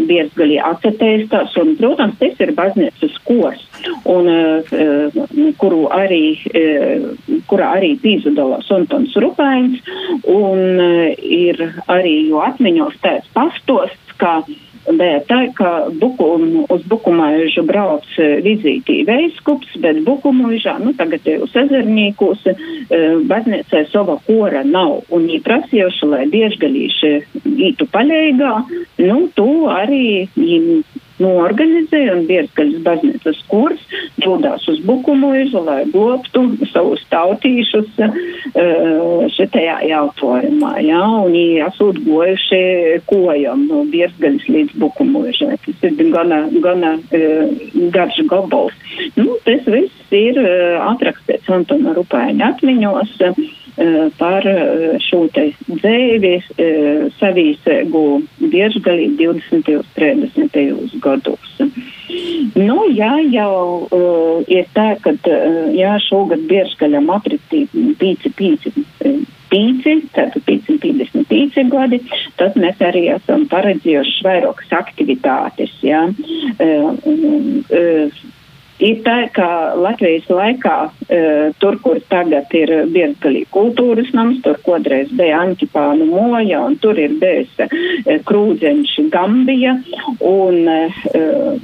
diezgan 0.10 0.56
atcerēstās, 0.72 1.56
un, 1.62 1.76
protams, 1.80 2.18
tas 2.22 2.44
ir 2.44 2.54
baznīcas 2.58 3.20
kors, 3.28 3.64
un, 4.10 4.30
uh, 4.30 5.54
kuru 5.60 5.86
arī, 5.94 6.24
kurā 7.50 7.74
arī 7.78 7.94
pīzudalās 8.04 8.70
Antons 8.74 9.16
Rupains, 9.20 9.82
un 10.30 10.82
ir 11.18 11.60
arī 11.92 12.16
jo 12.30 12.44
atmiņos 12.46 13.00
tāds 13.04 13.32
pastosts, 13.36 14.18
ka 14.22 14.40
uh, 14.42 14.63
Bet 14.84 15.30
tā, 15.30 15.40
ka 15.56 15.70
bukum, 16.00 16.66
uz 16.74 16.84
Bukumaižu 16.92 17.64
brauc 17.64 18.08
vizītī 18.44 19.00
veiskups, 19.08 19.78
bet 19.80 20.02
Bukumaižā, 20.04 20.76
nu 20.84 20.92
tagad 20.98 21.24
ir 21.30 21.46
uz 21.46 21.56
ezernīkos, 21.56 22.44
e, 22.52 22.56
baznīcē 23.30 23.86
sava 23.94 24.18
kora 24.28 24.66
nav. 24.68 25.06
Un 25.08 25.30
viņi 25.30 25.40
prasījuši, 25.46 26.10
lai 26.12 26.26
biežgalīši 26.34 27.14
ītu 27.70 27.88
paļēgā, 27.96 28.54
nu, 29.08 29.20
to 29.40 29.50
arī 29.72 30.28
norganizēja 31.24 32.18
un 32.18 32.26
Biezgaļas 32.30 32.84
baznīcas 32.86 33.40
kurs 33.52 33.82
dodās 34.24 34.66
uz 34.72 34.80
Bukumūžu, 34.88 35.64
lai 35.66 35.84
globtu 35.92 36.46
savus 36.72 37.04
tautīšus 37.14 37.90
uh, 38.04 38.20
šitajā 39.36 39.80
jautājumā. 39.90 40.76
Ja? 40.86 41.02
Un 41.24 41.34
viņi 41.34 41.64
esot 41.68 42.00
gojuši 42.06 42.62
kojam 43.10 43.66
no 43.70 43.84
Biezgaļas 43.94 44.48
līdz 44.52 44.78
Bukumūžai. 44.84 45.58
Tas 45.66 45.90
ir 45.90 46.14
gana, 46.14 46.44
gana 46.64 46.96
uh, 47.00 47.66
garš 47.96 48.24
gobals. 48.30 48.78
Nu, 49.18 49.40
tas 49.48 49.66
viss 49.68 50.16
ir 50.16 50.40
uh, 50.40 50.80
atrakstīts 50.92 51.52
Antona 51.54 51.96
Rupēņa 51.98 52.54
atmiņos. 52.54 53.20
Uh, 53.78 54.04
Eh, 54.04 54.10
par 54.18 54.46
eh, 54.48 55.00
šo 55.02 55.24
te 55.34 55.48
dzēvi 55.66 56.34
eh, 56.38 57.06
savīsēgu 57.18 58.04
biežgalī 58.52 59.08
20. 59.18 59.72
un 59.80 59.88
30. 59.96 61.00
gados. 61.02 61.56
Nu, 62.54 62.84
jā, 62.94 63.16
jau 63.34 63.88
uh, 63.88 64.44
ir 64.52 64.68
tā, 64.76 64.92
ka 65.02 65.16
uh, 65.16 65.72
jā, 65.74 65.96
šogad 66.06 66.44
biežgaļam 66.52 67.10
apritī 67.16 67.64
5, 67.74 68.28
5, 68.38 68.68
5, 69.50 69.88
tātad 70.14 70.46
555 70.46 71.66
gadi, 71.74 72.02
tad 72.38 72.60
mēs 72.62 72.84
arī 72.86 73.08
esam 73.16 73.48
paredzējuši 73.50 74.28
vairākas 74.28 74.78
aktivitātes, 74.84 75.74
jā. 75.82 76.06
Uh, 76.62 76.94
uh, 77.02 78.22
Ir 78.82 79.04
tā, 79.06 79.16
ka 79.36 79.48
Latvijas 79.78 80.26
laikā 80.34 80.78
e, 81.06 81.18
tur, 81.62 81.78
kur 81.84 82.00
tagad 82.10 82.50
ir 82.58 82.72
Biezgalī 82.90 83.44
kultūras 83.54 84.10
nams, 84.18 84.40
tur 84.46 84.58
kodreiz 84.66 85.12
bija 85.14 85.44
Antipānu 85.44 86.08
moja, 86.10 86.64
un 86.66 86.80
tur 86.82 86.98
ir 86.98 87.14
bijusi 87.22 87.68
e, 87.70 88.18
krūdzeņš 88.26 88.96
Gambija, 89.14 89.76
un 90.26 90.58
e, 90.74 90.80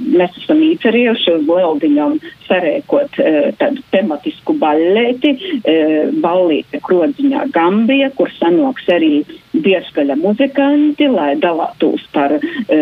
mēs 0.06 0.38
esam 0.42 0.62
īcerījuši 0.70 1.34
uz 1.34 1.50
Leldiņam 1.50 2.16
sarēkot 2.46 3.18
e, 3.18 3.34
tādu 3.58 3.82
tematisku 3.90 4.54
ballēti, 4.62 5.34
e, 5.66 5.76
ballīte 6.22 6.78
krodziņā 6.86 7.50
Gambija, 7.54 8.12
kur 8.14 8.30
sanoks 8.38 8.86
arī 8.94 9.24
Biezgaļa 9.50 10.14
muzikanti, 10.20 11.10
lai 11.10 11.34
dalātos 11.42 12.06
par 12.14 12.38
e, 12.38 12.80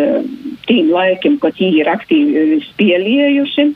tīm 0.69 0.93
laikiem, 0.93 1.41
kad 1.43 1.57
viņi 1.57 1.81
ir 1.83 1.93
aktīvi 1.97 2.63
spieliejuši. 2.69 3.71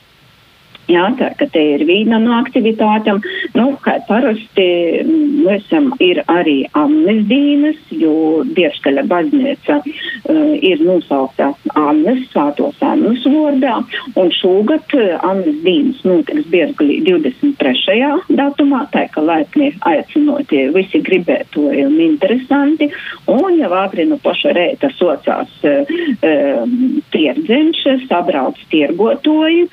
Jā, 0.90 1.04
tā 1.18 1.30
ka 1.38 1.46
te 1.52 1.62
ir 1.76 1.84
viena 1.86 2.18
no 2.18 2.34
aktivitātēm. 2.40 3.20
Nu, 3.54 3.68
kā 3.84 3.98
parasti 4.08 4.66
mēs 5.06 5.62
esam 5.72 5.92
ir 6.02 6.22
arī 6.30 6.62
amnestdīnas, 6.78 7.78
jo 7.94 8.42
Dievskaļa 8.56 9.04
baznīca 9.08 9.78
uh, 9.80 10.52
ir 10.58 10.82
nosaukta 10.84 11.52
Annes, 11.78 12.24
Svētos 12.32 12.80
Annes 12.84 13.24
vārdā, 13.24 13.78
un 14.18 14.32
šogad 14.36 14.96
uh, 14.98 15.14
amnestdīnas 15.28 16.02
notiks 16.08 16.48
Bievskaļī 16.52 16.98
23. 17.06 18.10
datumā, 18.36 18.84
tā 18.92 19.06
ka 19.14 19.24
laipni 19.24 19.72
aicinotie 19.88 20.68
visi 20.74 21.02
gribētoji 21.04 21.86
un 21.86 21.98
interesanti, 22.02 22.90
un 23.30 23.58
jau 23.58 23.72
agri 23.80 24.06
no 24.10 24.18
paša 24.22 24.54
rēta 24.58 24.92
socās 24.98 25.54
uh, 25.68 25.94
uh, 26.20 26.76
tierdzenši, 27.14 27.96
sabrauc 28.08 28.60
tiergotoji, 28.72 29.66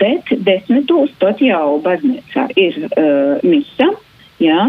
bet 0.00 0.30
desmitos 0.50 1.16
pat 1.22 1.42
jau 1.44 1.80
baznīcā 1.86 2.50
ir 2.58 2.84
uh, 2.90 3.42
misa. 3.46 3.92
Ja? 4.40 4.64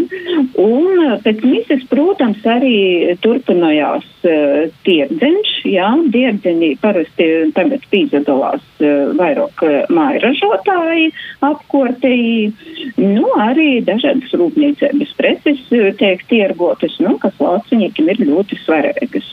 Un 0.60 1.04
pēc 1.24 1.44
misijas, 1.48 1.84
protams, 1.89 2.44
arī 2.48 3.15
turpinājās 3.24 4.08
uh, 4.28 4.65
tierdzeņš. 4.86 5.54
Ja? 5.72 5.94
Tierdzeņi 6.12 6.74
parasti 6.84 7.30
tagad 7.56 7.86
piedalās 7.94 8.65
uh, 8.84 9.13
vairāk 9.20 9.63
uh, 9.63 9.78
mājražotāji 9.96 11.12
apkortēji. 11.48 12.52
Nu, 13.00 13.30
arī 13.39 13.70
dažādas 13.88 14.36
rūpniecības 14.36 15.15
preces 15.20 15.63
uh, 15.72 15.88
tiek 16.00 16.26
tiergotas, 16.32 17.00
nu, 17.00 17.15
kas 17.24 17.39
lauciniekiem 17.39 18.12
ir 18.12 18.26
ļoti 18.28 18.60
svarīgas. 18.65 19.32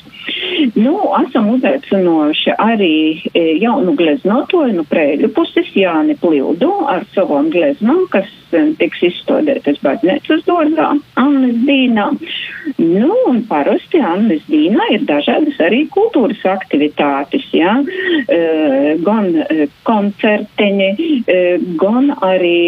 Nu, 0.75 0.95
esam 1.21 1.49
uzaicinoši 1.55 2.55
arī 2.61 2.95
e, 3.33 3.43
jaunu 3.62 3.95
gleznotoju 3.99 4.75
no 4.77 4.85
prēļu 4.88 5.31
puses 5.37 5.71
Jāni 5.77 6.17
Plildu 6.19 6.71
ar 6.91 7.07
savam 7.14 7.49
gleznam, 7.53 8.05
kas 8.12 8.29
e, 8.53 8.64
tiks 8.81 9.05
izstādētas 9.09 9.81
baznīcas 9.85 10.45
dārzā 10.49 10.91
Annes 11.21 11.62
Dīnā. 11.69 12.09
Nu, 12.79 13.12
un 13.31 13.41
parasti 13.49 14.03
Annes 14.05 14.45
Dīnā 14.51 14.91
ir 14.97 15.07
dažādas 15.09 15.59
arī 15.64 15.85
kultūras 15.95 16.45
aktivitātes, 16.57 17.49
jā, 17.55 17.79
e, 18.27 18.43
gan 19.07 19.33
e, 19.45 19.69
koncerteņi, 19.88 20.93
e, 21.25 21.41
gan 21.81 22.12
arī 22.19 22.61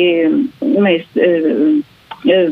mēs. 0.63 1.07
E 2.29 2.43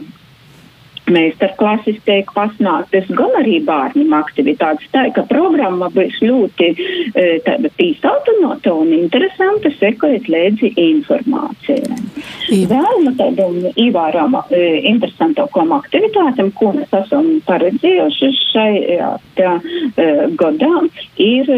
meistarklases 1.15 1.99
tiek 2.07 2.31
pasnāktas, 2.37 3.09
gan 3.19 3.35
arī 3.41 3.59
bērniem 3.67 4.15
aktivitātes. 4.19 4.89
Tā 4.95 5.09
ka 5.17 5.25
programma 5.31 5.91
būs 5.95 6.21
ļoti 6.25 6.71
e, 6.75 7.27
tāda 7.47 7.73
pīsautinota 7.79 8.75
un 8.75 8.95
interesanta 8.97 9.73
sekojot 9.79 10.31
līdzi 10.33 10.75
informācijai. 10.89 12.08
Vēl 12.49 13.03
no 13.05 13.13
tādām 13.19 13.59
ievērām 13.77 14.37
e, 14.49 14.61
interesantākām 14.89 15.75
aktivitātēm, 15.77 16.49
ko 16.57 16.73
mēs 16.77 16.93
esam 16.97 17.29
paredzējuši 17.49 18.31
šajā 18.39 19.11
tā, 19.37 19.53
e, 20.01 20.07
gadā, 20.41 20.73
ir 21.21 21.51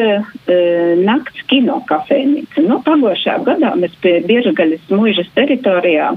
nakts 1.05 1.45
kino 1.51 1.79
kafejnīca. 1.87 2.65
Nu, 2.67 2.81
pagošā 2.87 3.37
gadā 3.47 3.73
mēs 3.79 3.95
pie 4.03 4.17
Biežagaļas 4.27 4.91
muižas 4.91 5.29
teritorijā 5.37 6.11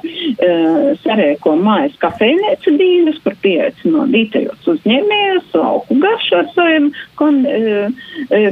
sarēko 1.04 1.56
mājas 1.60 1.96
kafejnīcu 2.02 2.74
dīnas, 2.80 3.20
par 3.26 3.38
pieaicinājumu 3.44 4.08
vietējos 4.14 4.70
uzņēmējus, 4.74 5.52
lauku 5.58 5.98
garšu 6.02 6.40
ar 6.40 6.50
saviem 6.56 6.90
kon, 7.20 7.44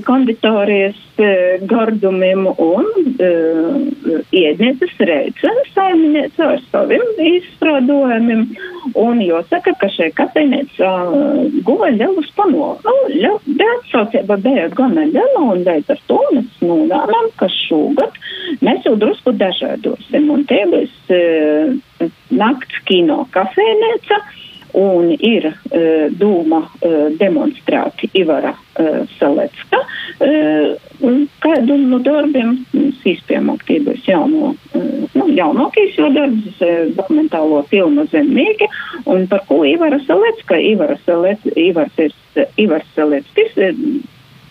konditorijas 0.05 0.99
gardumiem 1.69 2.47
un 2.51 2.87
iednieces 4.31 4.95
reice 4.99 5.55
saimniece 6.11 6.43
ar 6.43 6.59
saviem 6.71 7.03
izstrādājumiem. 7.17 8.43
Un 8.97 9.21
jāsaka, 9.21 9.73
ka 9.79 9.87
šai 9.93 10.11
kafejnīcā 10.17 10.89
uh, 10.89 11.45
guva 11.63 11.91
lielus 11.93 12.31
panākumus. 12.35 13.15
Nu, 13.21 13.37
bet 13.45 13.89
saucība 13.91 14.37
bija 14.41 14.69
gana 14.73 15.05
liela 15.05 15.41
un 15.53 15.63
līdz 15.63 15.91
ar 15.93 16.01
to 16.07 16.19
mēs 16.33 16.61
nolēmām, 16.61 17.29
ka 17.37 17.47
šogad 17.67 18.17
mēs 18.61 18.85
jau 18.85 18.95
drusku 18.97 19.33
dažādosim. 19.37 20.29
Un 20.33 20.45
te 20.49 20.63
būs 20.71 20.95
uh, 21.13 22.09
nakts 22.31 22.85
kino 22.85 23.27
kafejnīca. 23.31 24.23
un 24.73 25.09
ir 25.19 25.49
uh, 25.51 26.07
dūma 26.15 26.61
uh, 26.63 27.09
demonstrēt 27.19 28.05
Ivara 28.15 28.53
uh, 28.55 29.01
Salecka 29.17 29.81
uh, 29.83 30.77
kādu 31.43 31.75
no 31.75 31.99
darbiem, 31.99 32.61
sīspiem 33.01 33.51
aktīvais 33.51 34.07
jauno, 34.07 34.53
uh, 34.53 34.70
nu, 35.15 35.27
jaunākīs 35.37 35.97
jo 35.99 36.09
darbs, 36.15 36.61
uh, 36.61 36.87
dokumentālo 36.97 37.61
filmu 37.71 38.07
Zemnieki, 38.11 38.69
un 39.11 39.27
par 39.31 39.45
ko 39.49 39.61
Ivara 39.67 39.99
Salecka, 40.07 40.57
Ivara 40.57 40.97
Salec, 41.05 41.45
Ivars 41.55 42.01
ir, 42.01 42.15
Ivars 42.61 42.89
Saleckis, 42.95 43.57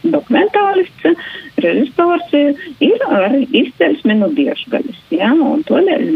dokumentālists, 0.01 1.27
režisors 1.61 2.33
ir 2.81 3.03
ar 3.09 3.37
izcelsmi 3.37 4.17
no 4.21 4.31
diešgaļas. 4.37 5.01
Ja? 5.13 5.33
Un 5.35 5.65
tādēļ 5.69 6.07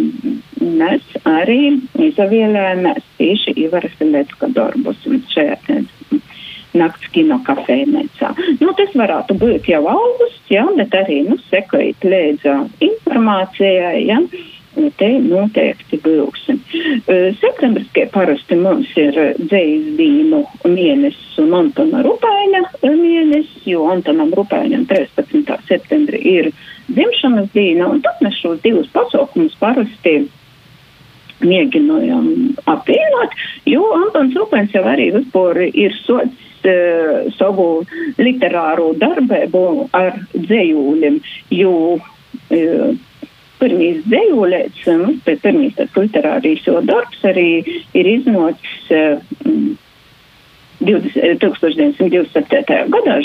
mēs 0.64 1.18
arī 1.28 1.60
izvēlējāmies 2.08 3.04
tieši 3.18 3.56
Ivara 3.66 3.90
Selecka 3.98 4.48
darbus 4.56 5.04
šajā 5.34 5.58
nakts 6.78 7.10
kino 7.14 7.38
kafejnīcā. 7.46 8.32
Nu, 8.60 8.72
tas 8.78 8.96
varētu 8.98 9.36
būt 9.40 9.70
jau 9.70 9.84
augusts, 9.90 10.50
ja, 10.52 10.66
bet 10.78 10.94
arī, 10.98 11.22
nu, 11.28 11.38
sekojot 11.50 12.08
līdzi 12.10 12.58
informācijai, 12.88 14.02
ja. 14.08 14.20
Te 14.98 15.06
noteikti 15.22 16.00
būsim. 16.02 16.56
Septembris, 17.38 17.86
kā 17.94 18.08
parasti 18.10 18.56
mums 18.58 18.90
ir 18.98 19.14
dzējas 19.38 19.92
dīnu 20.00 20.40
mēnesis 20.66 21.36
un 21.44 21.54
Antona 21.60 22.00
Rupaina 22.02 22.64
mēnesis, 22.82 23.68
jo 23.70 23.84
Antonam 23.92 24.32
Rupainam 24.34 24.82
13. 24.90 25.46
septembrī 25.68 26.24
ir 26.32 26.50
dzimšanas 26.88 27.52
dīna, 27.54 27.86
un 27.86 28.02
tad 28.02 28.18
mēs 28.24 28.40
šos 28.42 28.58
divus 28.66 28.90
pasaukumus 28.96 29.54
parasti 29.62 30.24
mēģinājām 31.44 32.26
apvienot, 32.74 33.38
jo 33.70 33.86
Antons 34.00 34.34
Rupains 34.38 34.74
jau 34.74 34.82
arī 34.90 35.12
vispār 35.14 35.68
ir 35.70 35.94
sots 36.02 36.50
uh, 36.68 37.32
savu 37.38 37.68
literāru 38.18 38.92
darbību 39.00 39.64
ar 39.96 40.18
dzējūļiem, 40.34 41.18
jo 41.54 41.74
uh, 41.98 42.94
pirmīs 43.60 44.02
dzējolēts, 44.08 44.86
nu, 45.00 45.16
pēc 45.24 45.42
pirmīs 45.44 45.76
tas 45.78 45.96
literārijas 45.96 46.68
jo 46.68 46.80
darbs 46.84 47.24
arī 47.30 47.48
ir 47.94 48.12
iznots 48.16 48.92
uh, 48.92 49.20
20, 50.84 51.38
1927. 51.40 52.88
gadā 52.92 53.20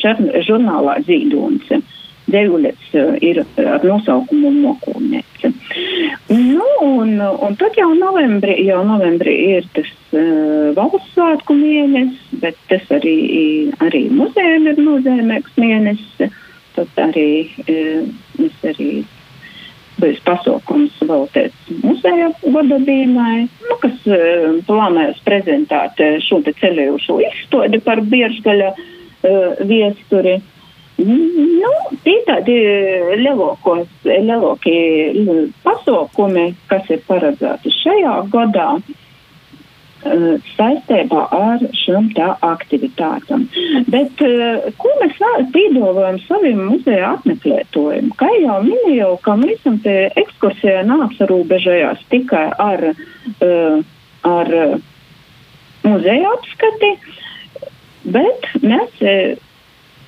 žurnālā 0.45 0.99
Zīdons. 1.08 1.71
Dzējolēts 2.30 2.96
uh, 3.00 3.15
ir 3.26 3.42
ar 3.44 3.86
nosaukumu 3.86 4.52
Mokūnēce. 4.60 5.54
Nu, 6.30 6.65
un, 6.86 7.15
un 7.20 7.56
tad 7.58 7.78
jau 7.80 7.89
novembrī, 7.98 8.60
jau 8.68 8.82
novembrī 8.86 9.36
ir 9.56 9.70
tas 9.74 9.89
uh, 10.13 10.70
valsts 10.78 11.13
svētku 11.15 11.58
mēnesis, 11.58 12.34
bet 12.44 12.60
tas 12.70 12.86
arī, 13.00 13.15
arī 13.86 14.06
muzejiem 14.13 14.68
ir 14.74 14.84
nozīmīgs 14.84 15.58
mēnesis. 15.60 16.36
Tad 16.76 17.02
arī 17.10 17.30
uh, 17.65 18.06
mēs 18.38 18.68
arī 18.70 18.92
bijis 20.00 20.22
pasaukums 20.24 20.96
veltīts 21.04 21.74
muzeja 21.84 22.30
vadabīnai, 22.44 23.48
nu, 23.65 23.78
kas 23.84 24.06
uh, 24.08 24.60
plānojas 24.68 25.20
prezentēt 25.26 26.00
uh, 26.04 26.15
šo 26.24 26.42
te 26.46 26.54
ceļojušo 26.62 27.20
izstādi 27.26 27.82
par 27.84 28.04
biežgaļa 28.13 28.72
uh, 28.76 29.60
viesturi. 29.70 30.39
Nu, 30.99 31.73
tie 32.03 32.17
tādi 32.27 32.55
lielākie, 33.21 33.85
lielākie 34.03 35.45
pasaukumi, 35.63 36.49
kas 36.71 36.89
ir 36.91 37.05
paredzēti 37.07 37.71
šajā 37.81 38.15
gadā. 38.33 38.71
Eh, 39.99 40.38
saistībā 40.55 41.25
ar 41.35 41.63
šiem 41.75 42.05
tā 42.15 42.29
aktivitātām. 42.47 43.41
Bet 43.91 44.21
eh, 44.23 44.69
ko 44.79 44.91
mēs 45.01 45.17
piedāvājam 45.51 46.21
saviem 46.23 46.62
muzeja 46.69 47.09
apmeklētājiem? 47.17 48.13
Kā 48.15 48.29
jau 48.39 48.62
minēju, 48.63 49.09
ka 49.25 49.35
mēs 49.41 49.57
esam 49.57 49.81
te 49.83 49.97
ekskursijā 50.21 50.85
nāapsarobežojās 50.88 52.05
tikai 52.13 52.45
ar, 52.63 52.85
eh, 52.93 53.75
ar 54.23 54.55
muzeja 55.83 56.31
apskati, 56.31 56.93
bet 58.07 58.47
mēs 58.63 59.03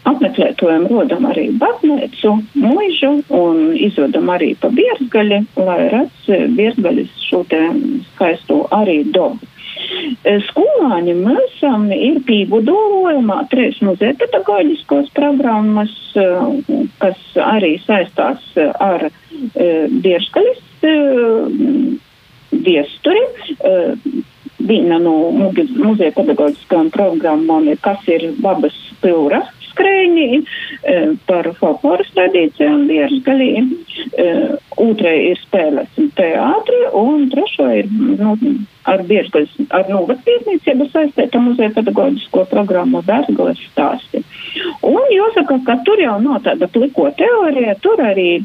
apmeklētājiem 0.09 0.87
rodam 0.89 1.27
arī 1.29 1.49
baznīcu, 1.61 2.33
mūžu 2.57 3.11
un 3.37 3.61
izvedam 3.77 4.31
arī 4.33 4.53
pa 4.61 4.71
bierzgaļi, 4.73 5.41
lai 5.61 5.79
redz 5.93 6.29
bierzgaļas 6.57 7.17
šo 7.27 7.43
te 7.51 7.61
skaisto 8.13 8.63
arī 8.73 9.01
dobu. 9.13 9.51
Eh, 10.23 10.39
skolāņi 10.47 11.13
mēs 11.17 11.61
ir 11.95 12.19
pīgudolojumā 12.27 13.37
trīs 13.51 13.79
muzeja 13.85 14.15
pedagoģiskos 14.21 15.11
programmas, 15.17 15.93
eh, 16.15 16.83
kas 17.01 17.21
arī 17.35 17.73
saistās 17.85 18.43
ar 18.57 19.07
eh, 19.09 19.87
dieškaļas 20.05 20.67
viesturi. 22.51 23.21
Viena 24.61 24.97
no 25.01 25.31
muzeja 25.31 26.11
pedagoģiskām 26.13 26.91
programmām 26.93 27.69
ir, 27.69 27.77
kas 27.81 28.01
ir 28.09 28.31
babas 28.41 28.75
pilra 29.01 29.41
skrējņi, 29.81 30.41
par 31.27 31.49
folkloras 31.59 32.09
tradīcijām 32.15 32.85
dieškaļī. 32.89 33.49
Otrai 34.81 35.15
ir 35.31 35.41
spēles 35.41 35.89
un 36.01 36.11
teātri, 36.17 36.81
un 36.97 37.27
trešo 37.33 37.67
ir 37.81 37.89
nu, 37.91 38.37
ar 38.89 39.03
biežgaļas, 39.09 39.57
ar 39.77 39.89
novadpietniecību 39.91 40.87
saistīta 40.93 41.41
muzeja 41.41 41.73
pedagoģisko 41.75 42.45
programmu 42.53 43.03
Vērsgaļas 43.05 43.61
stāsti. 43.71 44.23
Un 44.85 45.03
jāsaka, 45.13 45.59
ka 45.67 45.77
tur 45.85 46.01
jau 46.01 46.17
nav 46.23 46.41
tāda 46.47 46.69
pliko 46.71 47.11
teorija, 47.17 47.77
tur 47.83 48.01
arī 48.01 48.41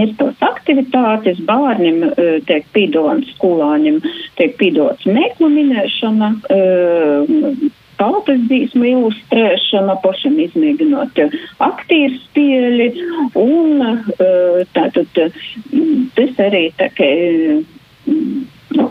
ir 0.00 0.14
tos 0.18 0.38
aktivitātes, 0.40 1.40
bērniem 1.48 2.02
e, 2.06 2.28
tiek 2.48 2.64
pīdots, 2.72 3.34
skolāņiem 3.36 4.00
tiek 4.38 4.56
pīdots 4.60 5.04
mēklu 5.08 5.50
minēšana, 5.52 6.30
e, 6.48 7.72
tautas 8.02 8.42
dzīsmu 8.48 8.88
ilustrēšana, 8.90 9.98
pašam 10.02 10.38
izmēģinot 10.42 11.22
aktīru 11.62 12.18
spēli, 12.26 12.88
un 13.38 13.86
e, 13.86 14.32
tātad 14.74 15.22
tas 16.16 16.42
arī 16.48 16.66
tā 16.80 16.90
kā 16.98 17.12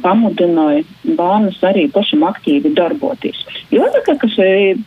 pamudināja 0.02 0.84
bērnus 1.18 1.60
arī 1.66 1.88
pašam 1.94 2.26
aktīvi 2.28 2.74
darboties. 2.78 3.40
Jāsaka, 3.74 4.18
ka 4.22 4.28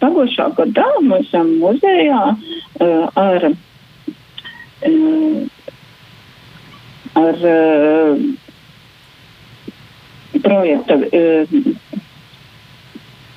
pagošā 0.00 0.48
gadā 0.58 0.86
mēs 1.02 1.28
esam 1.28 1.54
muzejā 1.60 2.22
uh, 2.34 3.04
ar, 3.18 3.48
uh, 4.88 5.40
ar 7.22 7.46
uh, 7.54 8.24
projekta. 10.44 11.00
Uh, 11.10 11.82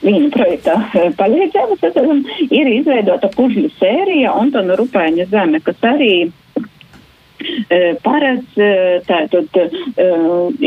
Viņa 0.03 0.27
projektā 0.33 0.75
palīdzēja, 1.17 2.17
ir 2.53 2.73
izveidota 2.75 3.31
kuģļu 3.33 3.71
sērija 3.79 4.35
Antona 4.37 4.77
Rupēņa 4.77 5.25
zeme, 5.31 5.61
kas 5.65 5.81
arī 5.89 6.11
uh, 6.27 6.35
paredz 8.03 8.57
tātad 9.07 9.57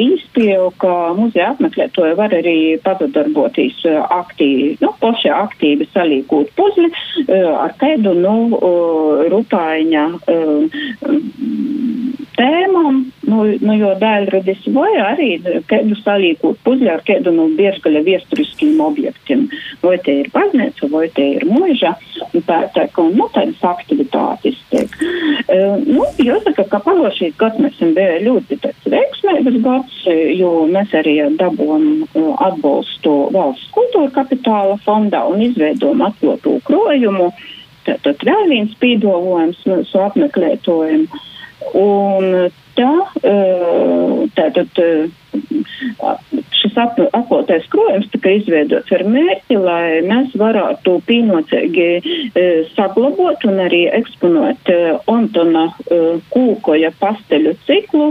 īspēju, 0.01 0.69
ka 0.81 0.93
muzeja 1.19 1.51
apmeklētoja 1.55 2.17
var 2.19 2.35
arī 2.37 2.79
pazadarboties 2.85 3.83
aktīvi, 3.89 4.77
nu, 4.83 4.93
paši 5.03 5.33
aktīvi 5.35 5.89
salīkūt 5.95 6.53
puzli 6.59 6.91
ar 7.35 7.75
kādu, 7.81 8.15
nu, 8.15 8.37
rupaiņa 9.33 10.07
tēmām, 12.41 13.01
nu, 13.29 13.41
nu 13.61 13.77
jo 13.77 13.93
daļradis 14.01 14.67
vai 14.75 14.91
arī 15.05 15.31
kādu 15.71 15.97
salīkot 16.01 16.61
puzli 16.65 16.89
ar 16.93 17.05
kādu 17.07 17.35
no 17.37 17.49
biežgaļa 17.59 18.03
viesturiskiem 18.07 18.81
objektiem. 18.85 19.47
Vai 19.85 19.97
te 20.05 20.17
ir 20.23 20.31
baznīca, 20.33 20.89
vai 20.93 21.07
te 21.15 21.27
ir 21.37 21.47
mūža, 21.49 21.95
tā, 22.49 22.59
tā, 22.75 22.87
ka, 22.95 23.05
nu, 23.13 23.29
tādas 23.35 23.61
aktivitātes 23.71 24.59
tiek. 24.73 24.97
Uh, 25.51 25.77
nu, 25.85 26.07
jāsaka, 26.21 26.67
ka 26.73 26.83
pagājušajā 26.87 27.37
gads 27.41 27.61
mēs 27.61 27.77
esam 27.77 27.95
bija 27.97 28.19
ļoti 28.25 28.61
tāds 28.65 28.91
veiksmīgs 28.93 29.61
gads, 29.65 30.03
jo 30.39 30.53
mēs 30.71 30.93
arī 30.97 31.17
dabūjam 31.41 31.87
uh, 32.05 32.35
atbalstu 32.49 33.17
valsts 33.35 33.71
kultūra 33.77 34.13
kapitāla 34.21 34.77
fondā 34.85 35.25
un 35.29 35.43
izveidojam 35.45 36.05
atlotu 36.09 36.59
krojumu. 36.69 37.31
Tātad 37.87 38.23
vēl 38.27 38.49
viens 38.51 38.77
pīdolojums 38.81 39.65
mūsu 39.69 40.03
apmeklētojiem. 40.05 41.09
Un 41.77 42.51
Jā, 42.81 42.93
tātad 44.37 44.79
šis 46.61 46.77
aplotais 46.81 47.67
krojums 47.73 48.09
tika 48.13 48.33
izveidots 48.39 48.93
ar 48.95 49.05
mērķi, 49.11 49.59
lai 49.61 50.01
mēs 50.07 50.33
varētu 50.41 50.97
pīnocīgi 51.09 51.89
saglabot 52.77 53.45
un 53.51 53.63
arī 53.67 53.83
eksponēt 54.01 54.73
Antona 55.11 55.67
Kūkoja 56.33 56.93
pasteļu 57.03 57.57
ciklu 57.69 58.11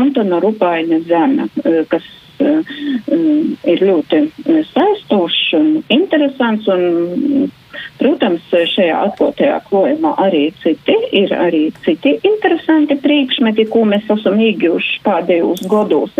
Antona 0.00 0.40
Rupaina 0.42 1.00
zeme, 1.06 1.48
kas 1.92 2.08
ir 2.42 3.84
ļoti 3.90 4.24
saistošs 4.72 5.44
un 5.60 5.68
interesants 5.92 6.66
un 6.72 7.52
Protams, 8.04 8.44
šajā 8.52 8.98
atklātajā 9.06 9.54
klājumā 9.70 10.10
arī 10.20 10.42
citi 10.60 10.92
ir 11.16 11.30
arī 11.32 11.62
citi 11.86 12.18
interesanti 12.28 12.98
priekšmeti, 13.00 13.64
ko 13.72 13.86
mēs 13.88 14.10
esam 14.12 14.36
ieguvuši 14.44 14.98
pēdējos 15.06 15.62
gados. 15.72 16.12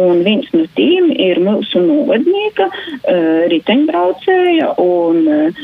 Un 0.00 0.22
viens 0.24 0.48
no 0.54 0.64
tiem 0.78 1.10
ir 1.12 1.42
mūsu 1.44 1.82
novadnieka, 1.82 2.70
uh, 2.70 3.42
riteņbraucēja 3.52 4.70
un 4.80 5.20
uh, 5.28 5.60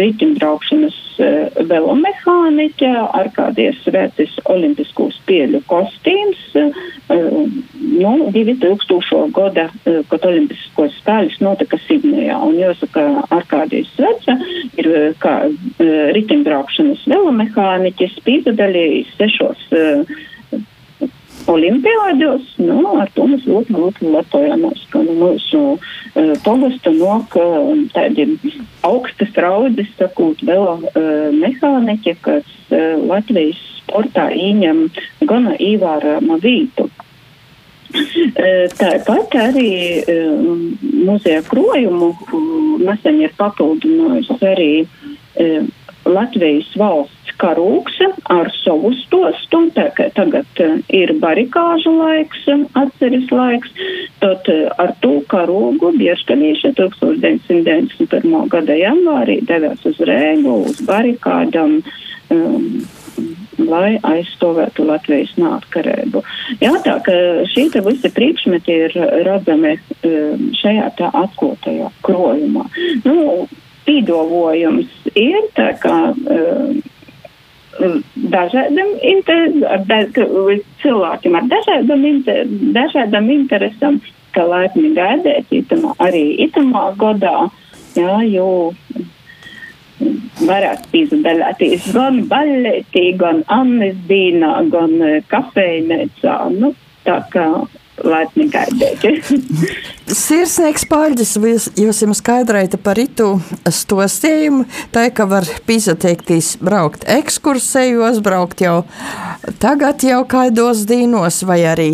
riteņbraukšanas 0.00 0.98
uh, 1.18 1.60
velomehāniķa 1.68 2.92
ar 3.20 3.30
kādies 3.36 3.82
vērtis 3.84 4.38
olimpisko 4.48 5.10
spēļu 5.18 5.60
kostīms. 5.68 6.40
Uh, 6.56 6.80
nu, 8.00 8.14
2000. 8.32 9.26
gada, 9.36 9.68
uh, 9.82 10.00
kad 10.08 10.24
olimpiskos 10.30 10.96
spēļus 11.02 11.40
notika 11.44 11.80
Sidnejā. 11.84 12.38
Un 12.46 12.56
jāsaka, 12.62 13.06
ar 13.28 13.44
kādīs 13.50 13.90
sveca 13.98 14.38
ir 14.78 14.88
eh, 14.90 15.06
kā 15.22 15.34
eh, 15.46 16.10
riteņbraukšanas 16.16 17.06
velomehāniķis, 17.10 18.18
piedalījis 18.26 19.14
sešos 19.18 19.64
uh, 19.74 20.20
olimpiādos, 21.50 22.54
nu, 22.60 22.78
ar 23.00 23.10
to 23.16 23.26
mēs 23.30 23.46
ļoti, 23.48 23.74
ļoti 23.76 24.12
lepojamies, 24.14 24.84
ka 24.92 25.02
nu, 25.06 25.16
mūsu 25.18 25.62
uh, 25.74 26.32
pogasta 26.44 26.92
nok 26.94 27.36
uh, 27.40 27.70
tādi 27.94 28.28
augstas 28.86 29.34
raudzes, 29.40 29.90
sakot, 29.98 30.42
velo 30.46 30.78
uh, 30.80 31.28
mehāniķi, 31.34 32.16
kas 32.24 32.48
uh, 32.70 32.98
Latvijas 33.10 33.60
sportā 33.80 34.28
ieņem 34.36 34.86
gana 35.26 35.56
īvāramu 35.58 36.38
vītu. 36.42 36.90
Tāpat 38.80 39.36
arī 39.40 39.70
muzeja 40.82 41.42
krojumu 41.48 42.12
nesen 42.84 43.22
ir 43.24 43.34
papildinājusi 43.38 44.38
arī 44.46 44.72
Latvijas 46.08 46.70
valsts 46.80 47.34
karūks 47.40 47.98
ar 48.32 48.50
savu 48.60 48.92
stostu. 49.02 49.62
Tagad 49.74 50.62
ir 50.88 51.12
barikāžu 51.22 51.92
laiks, 51.96 52.46
atceres 52.78 53.28
laiks. 53.32 53.72
Tad 54.22 54.48
ar 54.80 54.94
to 55.04 55.18
karūgu 55.32 55.92
Bieškalīša 56.00 56.74
1991. 56.80 58.48
gada 58.52 58.78
janvārī 58.78 59.40
devās 59.48 59.84
uz 59.88 60.00
Rēgu, 60.00 60.56
uz 60.70 60.80
barikādam. 60.88 61.80
Um, 62.30 62.84
lai 63.68 63.98
aizstāvētu 64.06 64.86
Latvijas 64.88 65.32
neatkarību. 65.40 66.22
Jā, 66.62 66.72
tā 66.84 66.98
ka 67.06 67.16
šī 67.52 67.66
te 67.74 67.82
visi 67.86 68.12
priekšmeti 68.16 68.78
ir 68.86 68.96
redzami 69.26 69.74
um, 69.76 70.46
šajā 70.60 70.92
tā 71.00 71.10
atklātajā 71.24 71.90
krojumā. 72.06 72.66
Nu, 73.04 73.48
pīdolojums 73.88 75.12
ir 75.14 75.52
tā 75.58 75.74
kā. 75.82 75.98
Um, 76.14 76.80
dažādiem 77.80 78.90
cilvēkiem 80.82 81.36
ar 81.38 81.46
dažādām, 81.48 82.02
inter, 82.04 82.42
dažādām 82.76 83.30
interesēm, 83.32 84.00
ka 84.34 84.44
laipni 84.44 84.92
gaidēt 84.96 85.48
itamā, 85.54 85.94
arī 86.02 86.24
itamā 86.46 86.90
godā, 87.00 87.48
jā, 87.96 88.18
jo 88.28 88.50
varētu 90.46 90.92
piedalīties 90.92 91.90
gan 91.94 92.22
baletī, 92.30 93.10
gan 93.18 93.44
Annes 93.52 93.98
dīnā, 94.08 94.54
gan 94.72 94.96
e, 95.02 95.12
kafejnēcā. 95.30 96.36
Nu, 96.56 96.72
tā 97.04 97.20
kā 97.32 97.46
laipni 98.04 98.48
gaidēti. 98.50 99.12
Sirsnieks 100.20 100.86
pārģis, 100.90 101.36
jūs 101.78 102.02
jums 102.02 102.20
skaidrēja 102.22 102.80
par 102.82 102.98
itu 103.00 103.34
stostījumu, 103.68 104.66
tā 104.94 105.08
ka 105.14 105.28
var 105.30 105.46
pīzateikties 105.68 106.56
braukt 106.64 107.06
ekskursējos, 107.10 108.22
braukt 108.24 108.64
jau 108.64 108.82
tagad 109.62 110.04
jau 110.06 110.22
kaidos 110.28 110.86
dīnos 110.88 111.42
vai 111.46 111.62
arī 111.68 111.90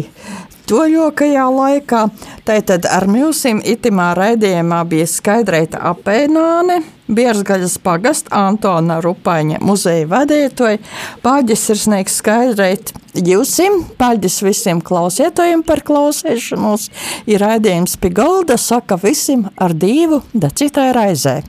toļokajā 0.70 1.46
laikā. 1.58 2.02
Tātad 2.46 2.88
ar 2.90 3.06
mūsim 3.10 3.60
itimā 3.62 4.12
raidījumā 4.18 4.82
bija 4.88 5.06
skaidrēta 5.10 5.82
apēnāne, 5.92 6.80
Bierzgaļas 7.06 7.76
pagast 7.84 8.30
Antona 8.34 8.98
Rupaņa 9.04 9.60
muzeja 9.62 10.08
vadītoja, 10.10 10.80
pāģis 11.22 11.62
ir 11.70 11.78
sniegs 11.78 12.16
skaidrēt 12.18 12.90
jūsim, 13.14 13.84
pāģis 13.98 14.40
visiem 14.42 14.80
klausietojiem 14.82 15.62
par 15.66 15.84
klausēšanos, 15.86 16.88
ir 17.30 17.42
raidījums 17.44 17.94
pie 18.02 18.10
galda, 18.10 18.58
saka 18.58 18.98
visim 18.98 19.46
ar 19.56 19.74
divu, 19.74 20.22
da 20.34 20.50
citai 20.50 20.90
raizē. 20.96 21.40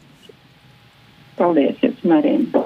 Paldies, 1.37 1.77
jums, 1.81 2.05
Marina. 2.05 2.65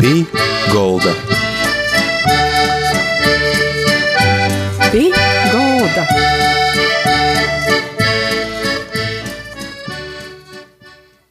Pie 0.00 0.24
golda. 0.72 1.12